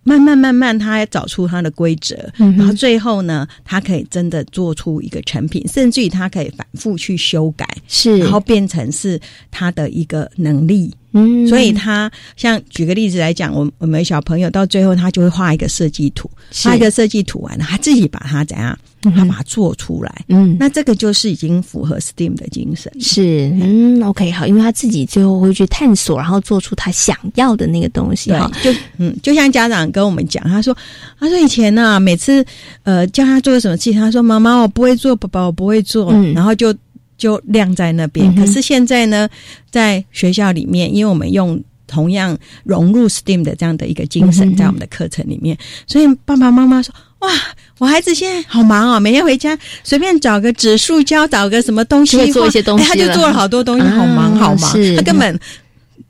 [0.03, 8.17] 慢慢慢慢，他找出他的规则，然后最后呢，他可以真的做出一个成品，甚至于他可以反复去修改，是。
[8.17, 9.19] 然后变成是
[9.51, 10.91] 他的一个能力。
[11.13, 16.29] 嗯，所以他像举个例子来讲，我我们小朋友到最后他就会画一个设计图，
[16.63, 18.77] 画一个设计图完了，他自己把它怎样，
[19.15, 20.25] 他把它做出来。
[20.29, 22.91] 嗯，那这个就是已经符合 STEAM 的精神。
[22.99, 28.31] 是，嗯，OK，好，因为他自己最后会去探索，然后做出他想要的那个东西。
[28.31, 30.75] 哈，就嗯，就像家长跟我们讲，他说，
[31.19, 32.45] 他说以前呢，每次
[32.83, 36.73] 呃叫他做什么事情，他说妈妈我不会做，爸爸我不会做，然后就。
[37.21, 38.35] 就晾在那边。
[38.35, 39.29] 可是现在呢，
[39.69, 45.55] 在学校里面，因为我们用同样融入 STEAM 的这样的一个精神，在我们的课程里面，
[45.85, 46.91] 所以爸爸妈妈说
[47.21, 47.29] ：“哇，
[47.77, 55.39] 我孩子现在好忙哦，每天回家随便找个纸塑胶，找个什么东西做一些东西，他就做了好多东西，好忙好忙，他根本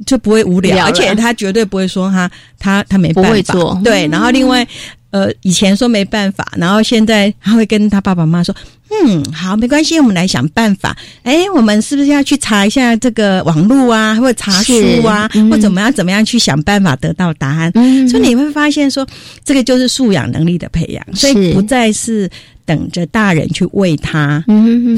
[0.05, 3.77] 就不会无聊，而且他绝对不会说他他他没办法做。
[3.83, 4.65] 对，然后另外。”
[5.11, 8.55] 呃，以前说没办法，然后现在他会跟他爸爸妈妈说
[8.89, 10.97] ：“嗯，好，没关系，我们来想办法。
[11.23, 14.73] 哎，我们是不是要去查一下这个网络啊，或者查书
[15.05, 17.71] 啊，或怎么样怎么样去想办法得到答案？
[18.09, 19.05] 所以你会发现说，
[19.45, 22.29] 这个就是素养能力的培养，所以不再是。”
[22.65, 24.43] 等着大人去喂他，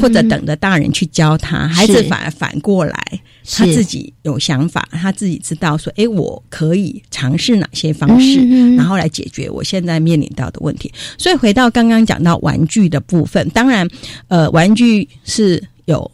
[0.01, 13.88] 或者等着大人去教他，孩子反而反过来，他自己有想法，他自己知道说：“哎，我可以尝试哪些方式，然后来解决我现在面临到的问题。”所以回到刚刚讲到玩具的部分，当然，
[14.28, 16.09] 呃，玩具是有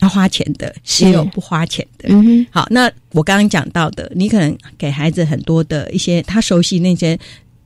[0.00, 2.08] 要花钱的，也有不花钱的。
[2.50, 7.18] 好，那我刚刚讲到的，你可能给孩子很多的一些他熟悉那些。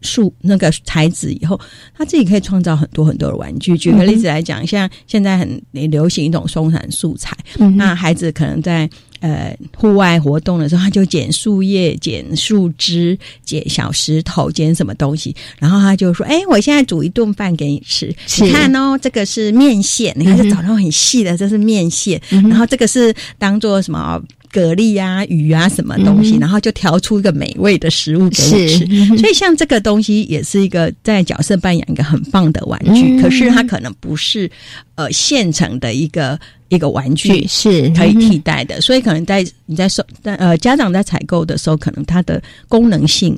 [0.05, 1.59] 树那个材质以后，
[1.97, 3.77] 他自己可以创造很多很多的玩具。
[3.77, 7.37] 举个例子来讲，像现在很流行一种松散素材，
[7.77, 8.89] 那孩子可能在
[9.21, 24.21] 呃户外活动的时候，他就捡树叶、捡树枝、捡小石头、捡什么东西，然后他就说：“哎，我现在煮一顿饭给你吃，你看哦，这个是面线，你看这找到很细的，这是面线，然后这个是当做什么？”
[24.55, 29.17] 蛤蜊啊、鱼啊，什么东西，然后就调出一个美味的食物给你吃。
[29.19, 34.49] 所以像这个东西也是一个在角色扮演一个很棒的玩具，可是它可能不是
[34.95, 36.39] 呃现成的一个
[36.69, 38.81] 一个玩具是可以替代的。
[38.81, 43.37] 所以可能在你在收呃家长在采购的时候，可能它的功能性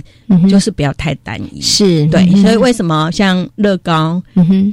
[0.50, 1.62] 就是不要太单一。
[1.62, 4.22] 是对，所以为什么像乐高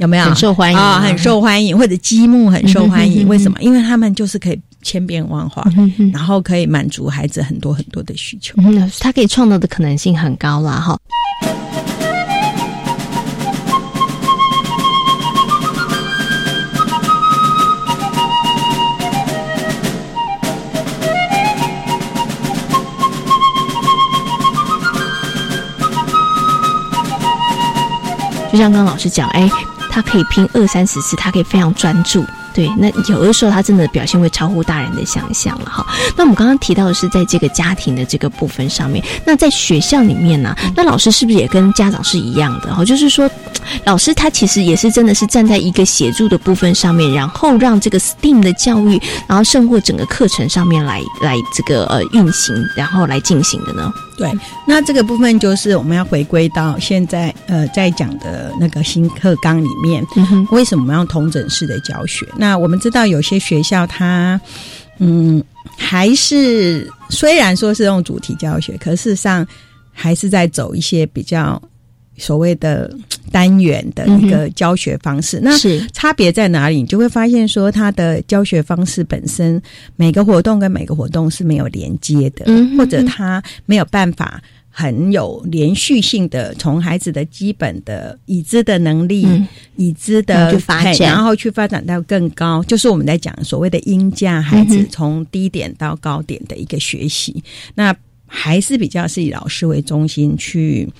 [0.01, 0.99] 有没有很受欢迎啊？
[0.99, 3.25] 很受欢迎，或者积木很受欢迎？
[3.29, 3.57] 为什么？
[3.61, 4.59] 因为他们就是可以。
[4.83, 5.65] 千变万化，
[6.13, 8.53] 然后可以满足孩子很多很多的需求。
[8.57, 10.99] 嗯，他可以创造的可能性很高啦，哈。
[28.51, 29.49] 就像刚刚老师讲，哎，
[29.89, 32.23] 他可以拼二三十次，他可以非常专注。
[32.53, 35.85] 对，那有的时候他真的表现会超乎大人的想象了哈。
[36.15, 42.85] 那我们刚刚提到的是在这个家庭的这个部分上面，那在学校里面呢，那老师是不是也跟家长是一样的哈？
[42.85, 43.29] 就是说，
[43.85, 53.91] 老师他其实也是真的是站在一个协助的部分上面，然后让这个 STEAM 的教育，然后胜过整个课程上面来来这个呃运行，然后来进行的呢？
[54.15, 54.31] 对，
[54.67, 60.05] 那这个部分就是我们要回归到现在呃在讲的那个新课纲里面，
[60.51, 62.27] 为什么我们要同整式的教学？
[62.43, 64.37] 那我们知道有些学校它
[64.99, 65.41] 嗯
[65.77, 69.47] 还是虽然说是用主题教学，可事实上
[69.93, 71.61] 还是在走一些比较
[72.17, 72.93] 所谓的
[73.31, 75.39] 单元的一个教学方式。
[75.41, 75.57] 那
[75.93, 76.81] 差别在哪里？
[76.81, 79.61] 你就会发现说，它的教学方式本身
[79.95, 82.45] 每个活动跟每个活动是没有连接的，
[82.77, 84.43] 或者它没有办法。
[84.75, 89.23] 很有连续性的，从孩子的基本的已知的能力、
[89.75, 97.43] 已知的发展，然后去发展到更高，就是我们在讲所谓的音价，孩子从低点到高点的一个学习。
[97.75, 97.95] 那
[98.25, 100.91] 还是比较是以老师为中心去，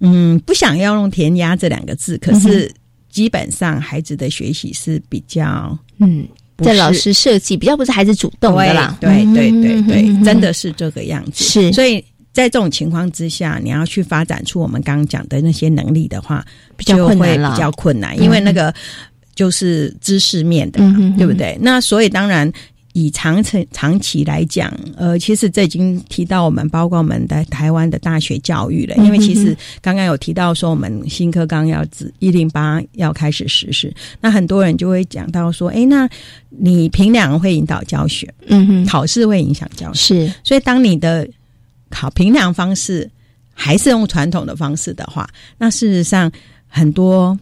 [0.00, 2.70] 嗯，不想要用填鸭这两个字，可是
[3.10, 6.28] 基本上孩子的学习是比较嗯。
[6.64, 11.44] 在老师设计比较不是孩子主动的啦，对对对对，真的是这个样子。
[11.44, 12.02] 是，所以
[12.36, 16.44] 在这种情况之下，你要去发展出我们刚刚讲的那些能力的话，
[16.76, 18.72] 比较困难比较困难，因为那个
[19.34, 21.56] 就是知识面的嘛，对不对？
[21.60, 22.52] 那所以当然。
[22.98, 28.96] 以长程长期来讲，呃，其实这已经提到我们，包括我们的台湾的大学教育了。
[29.04, 36.08] 因为其实刚刚有提到说，我们新课纲要指一零八要开始实施，那很多人就会讲到说，哎，那
[36.48, 40.32] 你评量会引导教学，嗯哼，考试会影响教学，是。
[40.42, 41.28] 所以当你的
[41.90, 43.10] 考评量方式
[43.52, 45.28] 还是用传统的方式的话，
[45.58, 46.30] 那事实上
[46.66, 47.38] 很多。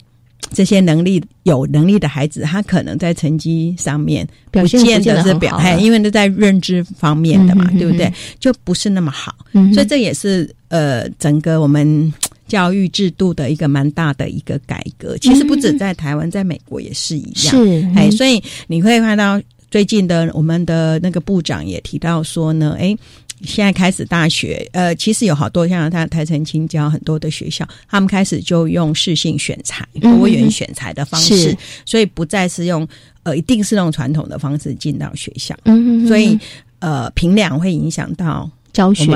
[0.52, 8.12] 这些能力有能力的孩子，他可能在成绩上面表现不见得是表，因为都在认知方面的嘛，对不对？
[8.38, 9.34] 就不是那么好，
[9.72, 12.12] 所以这也是呃整个我们
[12.46, 15.16] 教育制度的一个蛮大的一个改革。
[15.16, 17.56] 其实不止在台湾，在美国也是一样。
[17.56, 19.40] 是哎，所以你会看到
[19.70, 22.94] 最近的我们的那个部长也提到说呢，哎。
[23.44, 32.86] 现在开始大学，呃，其实有好多像他台城青椒很多的学校，他们开始就用适性选材、多元选材的方式，所以不再是用
[33.22, 35.56] 呃，一定是用传统的方式进到学校。
[35.64, 36.38] 嗯，所以
[36.78, 39.06] 呃，评量会影响到教学。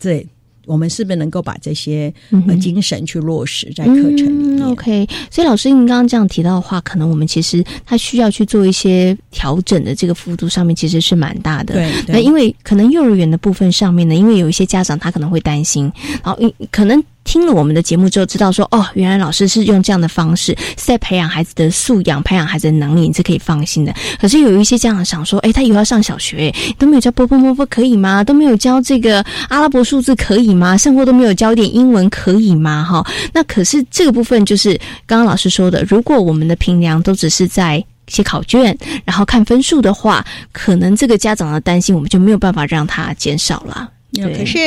[0.00, 0.26] 对。
[0.66, 2.12] 我们是不是能够把这些
[2.46, 11.74] 呃精神去落实在课程里面？OK，所以老师您刚刚这样提到的话，可能我们其实他需要去做一些调整的这个幅度上面其实是蛮大的。
[11.74, 15.90] 对，那因为可能幼儿园的部分上面呢，因为有一些家长他可能会担心，
[16.22, 16.38] 然后
[16.70, 17.02] 可能。
[17.24, 23.92] 听了我们的节目之后，知道说哦，原来老师是用这样的方式是在培养孩子的素养，培养孩子的能力，你是可以放心的。
[24.20, 28.22] 可是有一些家长想说，哎，他以后要上小学，都没有教波波波波可以吗？
[28.22, 30.76] 都没有教这个阿拉伯数字可以吗？
[30.76, 32.84] 甚至都没有教一点英文可以吗？
[32.84, 43.90] 哈，那可是这个部分就是刚刚老师说的，如果我们的评量都只是在写考卷，然后看分数的话，可能这个家长的担心我们就没有办法让他减少了。
[44.22, 44.58] 可是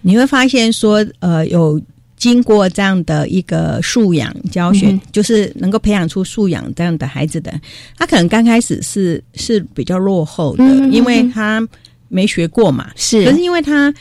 [0.00, 1.80] 你会发现说，呃，有。
[2.24, 7.52] 经过这样的一个素养教学，就是能够培养出素养这样的孩子的，
[7.98, 11.62] 他可能刚开始是是比较落后的，因为他
[12.08, 12.90] 没学过嘛。
[12.96, 13.92] 是，可是因为他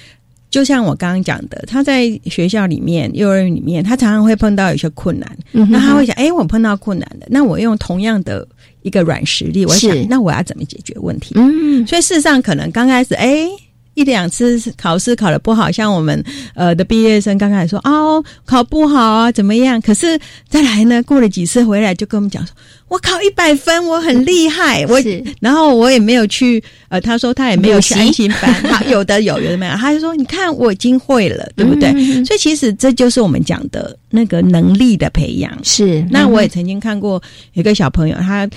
[0.50, 8.48] 就像我刚刚讲的，他在学校里面、幼儿园里面，他常常会碰到有些困难，那他会想：哎，我碰到困难了，那我用同样的
[8.84, 11.34] 一个软实力，我想，那我要怎么解决问题？
[11.36, 13.50] 嗯，所以事实上，可能刚开始，哎。
[13.96, 16.24] 一两次考试考的不好，像我们
[16.56, 19.80] 呃的毕业生刚开始说哦考不好啊怎么样？
[19.82, 20.20] 可是
[20.50, 22.54] 再来呢，过了几次回来就跟我们讲说，
[22.88, 24.86] 我考一百分，我很厉害。
[24.88, 25.00] 我
[25.40, 29.74] 然后我也没有去呃，他说他也没有去安心班，好 有的有有的没有。
[29.76, 31.92] 他就说你看我已经会了，对不对？
[32.26, 35.52] 所以其实这就是我们讲的那个能力的培养。
[35.64, 37.22] 是那我也曾经看过
[37.54, 38.50] 一个小朋友，他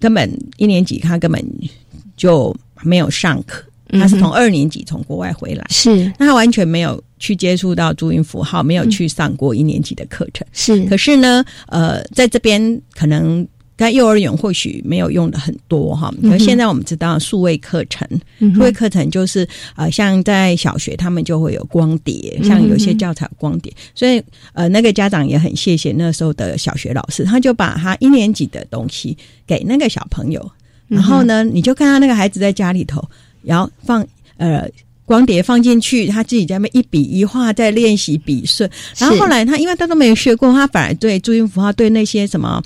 [0.00, 1.44] 根本一年级他根本
[2.16, 3.62] 就没有上课。
[3.90, 6.12] 他是从二年级从国外回来，是。
[6.18, 10.84] 那他完全没有去接触到注音符号，没有去上过一年级的课程，是。
[10.86, 16.12] 可是呢，呃，在这边可能在幼儿园或许没有用的很多哈。
[16.22, 18.08] 可现在我们知道数位课程，
[18.54, 24.20] 数位课程就是呃，像在小学他们就会有光碟，像有些教材光碟，所以
[24.52, 29.16] 呃，那个家长也很谢谢那时候的小学老师，他就把他一年级的东西
[29.46, 30.50] 给那个小朋友，
[30.88, 33.06] 然后呢，你就看他那个孩子在家里头。
[33.46, 34.68] 然后放呃
[35.04, 38.68] 光碟放进去，他自己在那一笔一画在练习笔顺。
[38.98, 42.60] 然后后来他因为他都没有学过，他反而对注音符号、对那些什么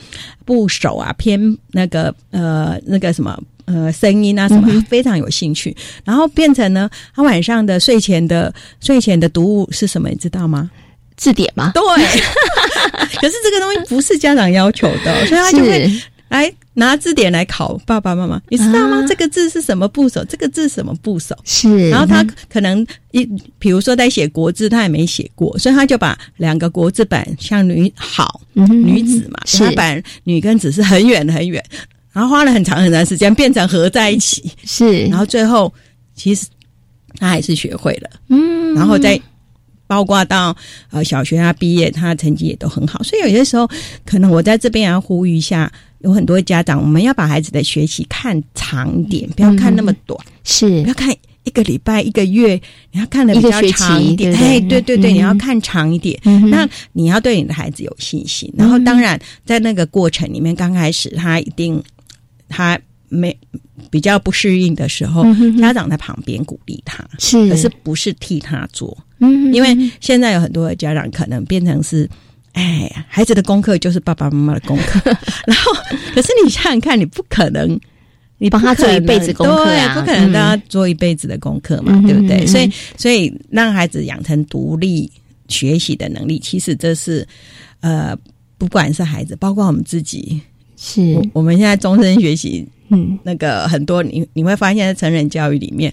[0.46, 1.38] 部首啊、偏
[1.72, 5.76] 那个呃那个什么呃声音啊什么非常有兴趣。
[6.02, 10.08] 然后变成呢，他晚上的睡前的睡前的读物是什么？
[10.08, 10.70] 你知道吗？
[11.16, 11.72] 字典吗？
[11.74, 11.82] 对。
[13.20, 15.92] 可是这个东西不是家长要求的，所以他就会
[16.30, 16.50] 来。
[16.74, 19.04] 拿字典来考爸爸妈妈，你知道吗？
[19.08, 20.24] 这个字是什么部首？
[20.26, 21.36] 这个字什么部首？
[21.44, 21.90] 是。
[21.90, 31.62] 然后他可能一，比如说在写国字，他也没写过，所以他就把两个国字本，像女好女子嘛，他把女跟子是很远很远，
[32.12, 34.52] 然后花了很长很长时间变成合在一起。
[34.64, 35.06] 是。
[35.06, 35.72] 然后最后
[36.14, 36.46] 其实
[37.18, 38.10] 他还是学会了。
[38.28, 38.74] 嗯。
[38.74, 39.20] 然后再
[39.88, 40.56] 包括到
[40.90, 43.02] 呃小学啊毕业，他成绩也都很好。
[43.02, 43.68] 所以有些时候，
[44.06, 45.70] 可能我在这边要呼吁一下。
[46.00, 50.82] 有很多家长，我们要把孩子的学习看长一点，不要看那么短，是。
[50.82, 52.60] 不要看一个礼拜、一个月，
[52.92, 54.34] 你要看的比较长一点。
[54.34, 56.18] 哎，对对对，你要看长一点。
[56.50, 58.52] 那你要对你的孩子有信心。
[58.56, 61.82] 然后，当然在那个过程里面，刚开始他一定
[62.48, 62.78] 他
[63.08, 63.36] 没
[63.90, 65.24] 比较不适应的时候，
[65.58, 67.48] 家长在旁边鼓励他，是。
[67.48, 68.96] 可是不是替他做。
[69.18, 72.08] 嗯，因为现在有很多的家长可能变成是，
[72.52, 75.00] 哎，孩子的功课就是爸爸妈妈的功课，
[75.46, 75.72] 然后
[76.14, 77.78] 可是你想想看，你不可能，
[78.38, 82.46] 你帮他做一辈子功课啊，不可能让他做一辈子的功课嘛，对不对？
[82.46, 85.10] 所以，所以让孩子养成独立
[85.48, 87.26] 学习的能力，其实这是
[87.80, 88.16] 呃，
[88.58, 90.40] 不管是孩子，包括我们自己，
[90.76, 91.16] 是。
[91.32, 95.92] 我们现在终身学习，嗯，那个很多你你会发现在成人教育里面。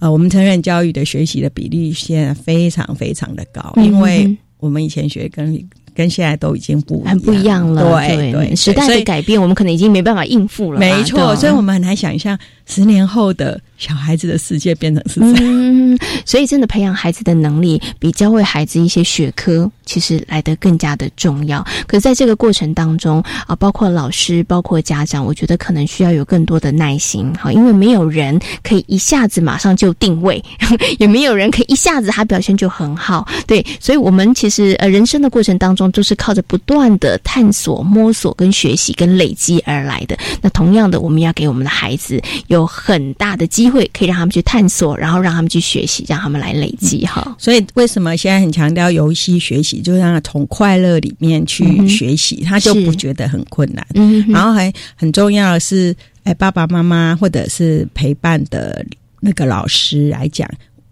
[0.00, 5.56] 呃，我们成人教育的学习的比例现在非常非常的高，因为我们以前学跟
[5.94, 10.80] 跟现在都已经不很不一样了，对对，时代的改变，我们可能已经没办法应付了。
[10.80, 15.98] 没错，所以我们很难想象十年后的小孩子的世界变成是这样。
[16.24, 19.70] 所以，真的培养孩子的能力，比教会孩子一些学科。
[19.86, 30.42] 其实来得更加的重要，可是在这个过程当中啊，包括老师，包括家长，我觉得可能需要有更多的耐心哈，因为没有人可以一下子马上就定位，
[30.98, 40.16] 也没有人可以一下子他表现就很好，对，所以我们其实呃人生的过程当中都是靠着不断的探索、摸索、跟学习、跟累积而来的。
[40.40, 47.36] 那同样的，我们要给我们的孩子有很大的机会会，可以让他们去探索，然后让他们去学习，让他们来累积哈。
[47.38, 49.82] 所以为什么现在很强调游戏学习？
[49.82, 53.84] 就让他从快乐里面去学习，他就不觉得很困难。
[53.94, 58.86] 嗯然后还很重要的是，哎，爸爸妈妈或者是陪伴的
[59.20, 60.48] 那个老师来讲，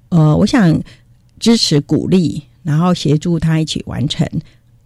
[0.08, 0.78] 呃，我想
[1.38, 4.28] 支持鼓励，然后协助他一起完成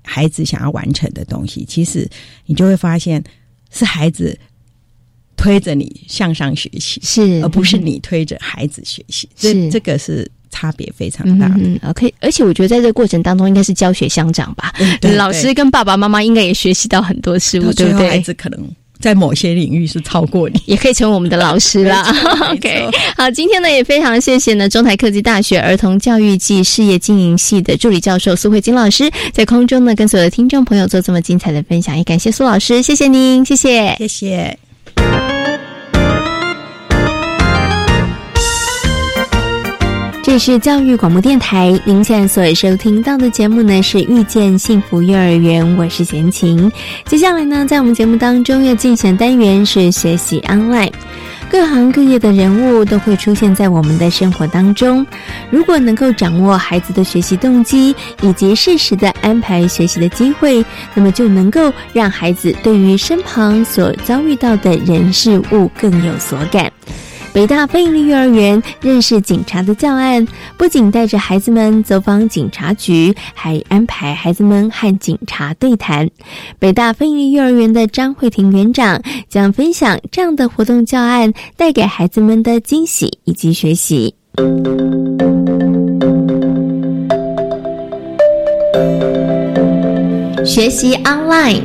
[0.02, 1.64] 孩子想要完成的东西。
[1.64, 2.08] 其实
[2.44, 3.22] 你就会发现，
[3.70, 4.38] 是孩子
[5.46, 9.28] 推着你向上学习，是而不是你推着孩子学习。
[9.36, 10.30] 这这个是。
[10.48, 14.72] 差别非常大，嗯，OK，而且我觉得在这个过程当中，应该是教学相长吧。
[15.14, 18.08] 老师跟爸爸妈妈应该也学习到很多事物，对不对？
[18.08, 18.66] 孩子可能
[18.98, 22.02] 在某些领域是超过你，也可以成为我们的老师啦。
[22.54, 22.88] OK，
[23.18, 34.58] 好，今天呢也非常谢谢呢中台科技大学儿童教育暨事业经营系的助理教授苏慧金老师，在空中呢跟所有的听众朋友做这么精彩的分享，也感谢苏老师，谢谢您，谢谢，谢谢。
[40.22, 46.70] 这是教育广播电台，您现在所收听到的节目呢是遇见幸福幼儿园，我是贤琴。
[47.04, 50.92] 接下来呢，在我们节目当中要进行单元是学习 online，
[51.48, 55.06] 各行各业的人物都会出现在我们的生活当中。
[55.50, 66.70] 如果能够掌握孩子的学习动机，以及适时的安排学习的机会，那么就能够让孩子对于身旁所遭遇到的人事物更有所感。
[67.36, 70.26] 北大非营利幼儿园认识警察的教案，
[70.56, 76.08] 不仅带着孩子们走访警察局，还安排孩子们和警察对谈。
[76.58, 84.14] 北大非营利幼儿园的张慧婷园长将分享这样的活动教案带给孩子们的惊喜以及学习。
[90.42, 91.60] 学习 online，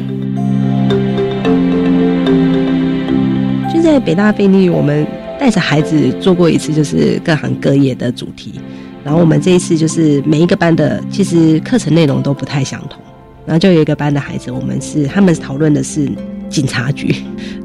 [3.73, 5.07] 就在北大非利，我们。
[5.41, 8.61] 带着孩子做过一次，就是各行各业的主题。
[9.03, 13.01] 然后我们这一次就是每一个班的，其实课程内容都不太相同。
[13.43, 16.07] 然后就有一个班的孩子，我们是他们讨论的是
[16.47, 17.15] 警察局。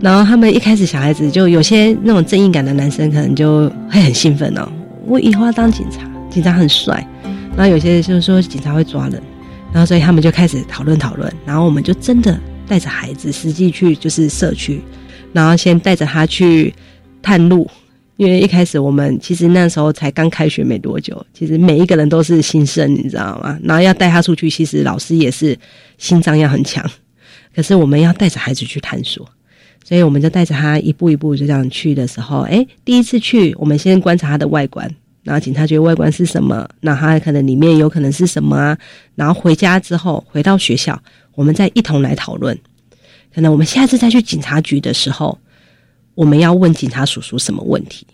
[0.00, 4.66] 然后他们一开始小孩子就有些那种正义感的男生，可能就会很兴奋哦，
[5.04, 6.00] 我以后要当警察，
[6.30, 7.06] 警察很帅。
[7.54, 9.22] 然后有些就是说警察会抓人。
[9.70, 11.30] 然后所以他们就开始讨论讨论。
[11.44, 14.80] 然后我们就真的带着孩子实际去就是社区，
[15.34, 16.72] 然后先带着他去。
[17.22, 17.68] 探路，
[18.16, 23.58] 因为一开始我们其实那时候才刚开学没多久，其实每一个人都是新生，你知道吗？
[23.62, 25.58] 然后要带他出去，其实老师也是
[25.98, 26.88] 心脏要很强。
[27.54, 29.28] 可是我们要带着孩子去探索，
[29.82, 34.88] 所以我们就带着他一步一步就这样去的时候，哎，第一次去，我们先观察他的外观，
[35.22, 36.68] 然后警察局外观是什么？
[36.80, 38.78] 那他可能里面有可能是什么啊？
[39.14, 41.02] 然后回家之后回到学校，
[41.34, 42.56] 我们再一同来讨论。
[43.34, 45.38] 可能我们下次再去警察局的时候。
[46.16, 48.04] 我们要问警察叔叔什么问题，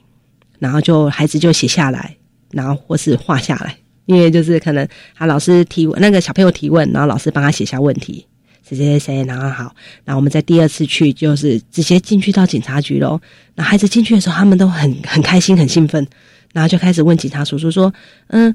[0.59, 2.15] 然后就孩子就写下来，
[2.51, 3.75] 然后或是画下来，
[4.07, 8.27] 因为就是可能他老师提，那个小朋友提问，然后老师帮他写下问题，
[8.69, 9.75] 谁谁谁谁，然后好，
[10.05, 13.21] 然后我们在第二次去就是直接进去到警察局喽。
[13.55, 16.05] 那孩子进去的时候，他们都很很开心很兴奋，
[16.53, 17.95] 然后就开始问警察叔叔说
[18.29, 18.53] ：“嗯，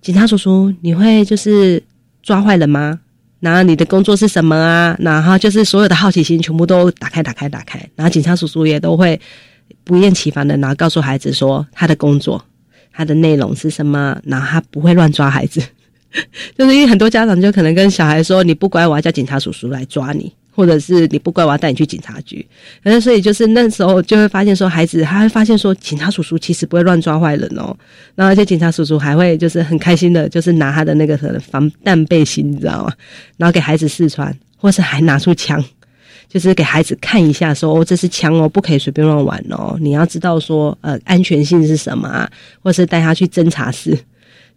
[0.00, 1.82] 警察叔叔，你会就是
[2.22, 3.00] 抓坏人吗？”
[3.40, 4.96] 然后你的工作是什么啊？
[4.98, 7.78] 然后就是所有的好奇心全部都打开、打开、打开。
[7.94, 9.20] 然后警察叔叔也都会
[9.84, 12.44] 不厌其烦的，然后告诉孩子说他的工作、
[12.92, 14.18] 他的内容是什么。
[14.24, 15.62] 然后他不会乱抓孩子，
[16.58, 22.44] 就是因为很多家长就可能跟小孩说：“你不乖，我要叫警察叔叔来抓你。”或者是你不乖，我要带你去警察局。
[22.82, 27.72] 反正所以就是那时候就会发现说，孩子他会发现说，警察叔叔其实不会乱抓坏人哦。
[28.16, 32.92] 然后而且警察叔叔还会就是很开心的，就是拿他的那个防弹背心，你知道吗？
[33.36, 35.64] 然后给孩子试穿，或是还拿出枪，
[36.28, 39.78] 就是给孩子看一下，说哦，这是枪哦，不可以随便乱玩哦。
[39.80, 42.28] 你要知道说，呃，安全性是什么，啊
[42.64, 43.96] 或是带他去侦查室，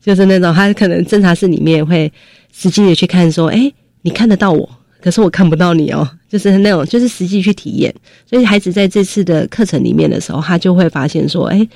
[0.01, 2.11] 就是那种他可能侦查室里面会
[2.51, 3.71] 实际的去看说，哎，
[4.01, 4.67] 你看得到我。
[5.01, 7.93] 可是我看不到你哦，就是那种，就是实际去体验。
[8.25, 11.67] 所以孩子在这次的课程里面的时候，他就会发现说，哎，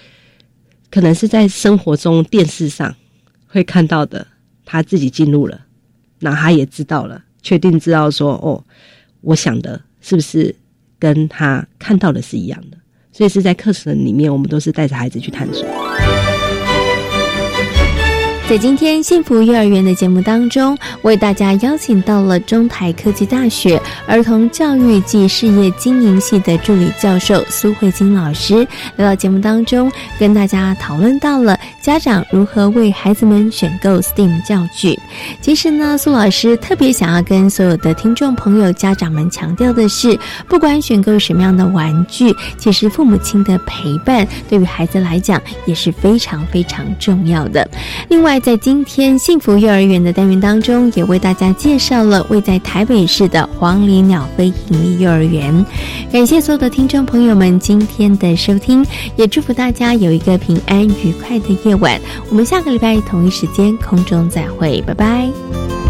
[0.91, 2.95] 可能是在生活中电视上
[3.47, 4.26] 会看到的，
[4.63, 5.59] 他自己进入了，
[6.19, 8.63] 那他也知道了，确定知道说，哦，
[9.21, 10.55] 我想的是不是
[10.99, 12.78] 跟他看到的是一样的？
[13.11, 15.65] 所以是在课程里面，我们都是带着孩子去探索。
[18.47, 28.57] 在今天幸福幼儿园的节目当中，为大家邀请到了中台科技大学儿童教育暨事业经营系的助理教授苏慧金老师
[28.97, 34.97] 来到节目当中，跟大家讨论到了家长如何为孩子们选购 STEAM 教具。
[35.41, 40.17] 其实呢，苏老师特别想要跟所有的听众朋友、家长们强调的是，
[40.47, 47.67] 不管选购什么样的玩具，其实父母亲的陪伴对于孩子来讲也是非常非常重要的。
[48.07, 55.65] 另外，在今天幸福幼儿园的单元当中，也为大家介绍了位在台北市的黄鹂鸟飞盈利幼儿园。
[56.11, 61.99] 感谢所有的听众朋友们今天的收听，也祝福大家有一个平安愉快的夜晚。
[62.29, 65.84] 我们下个礼拜同一时间空中再会，拜拜。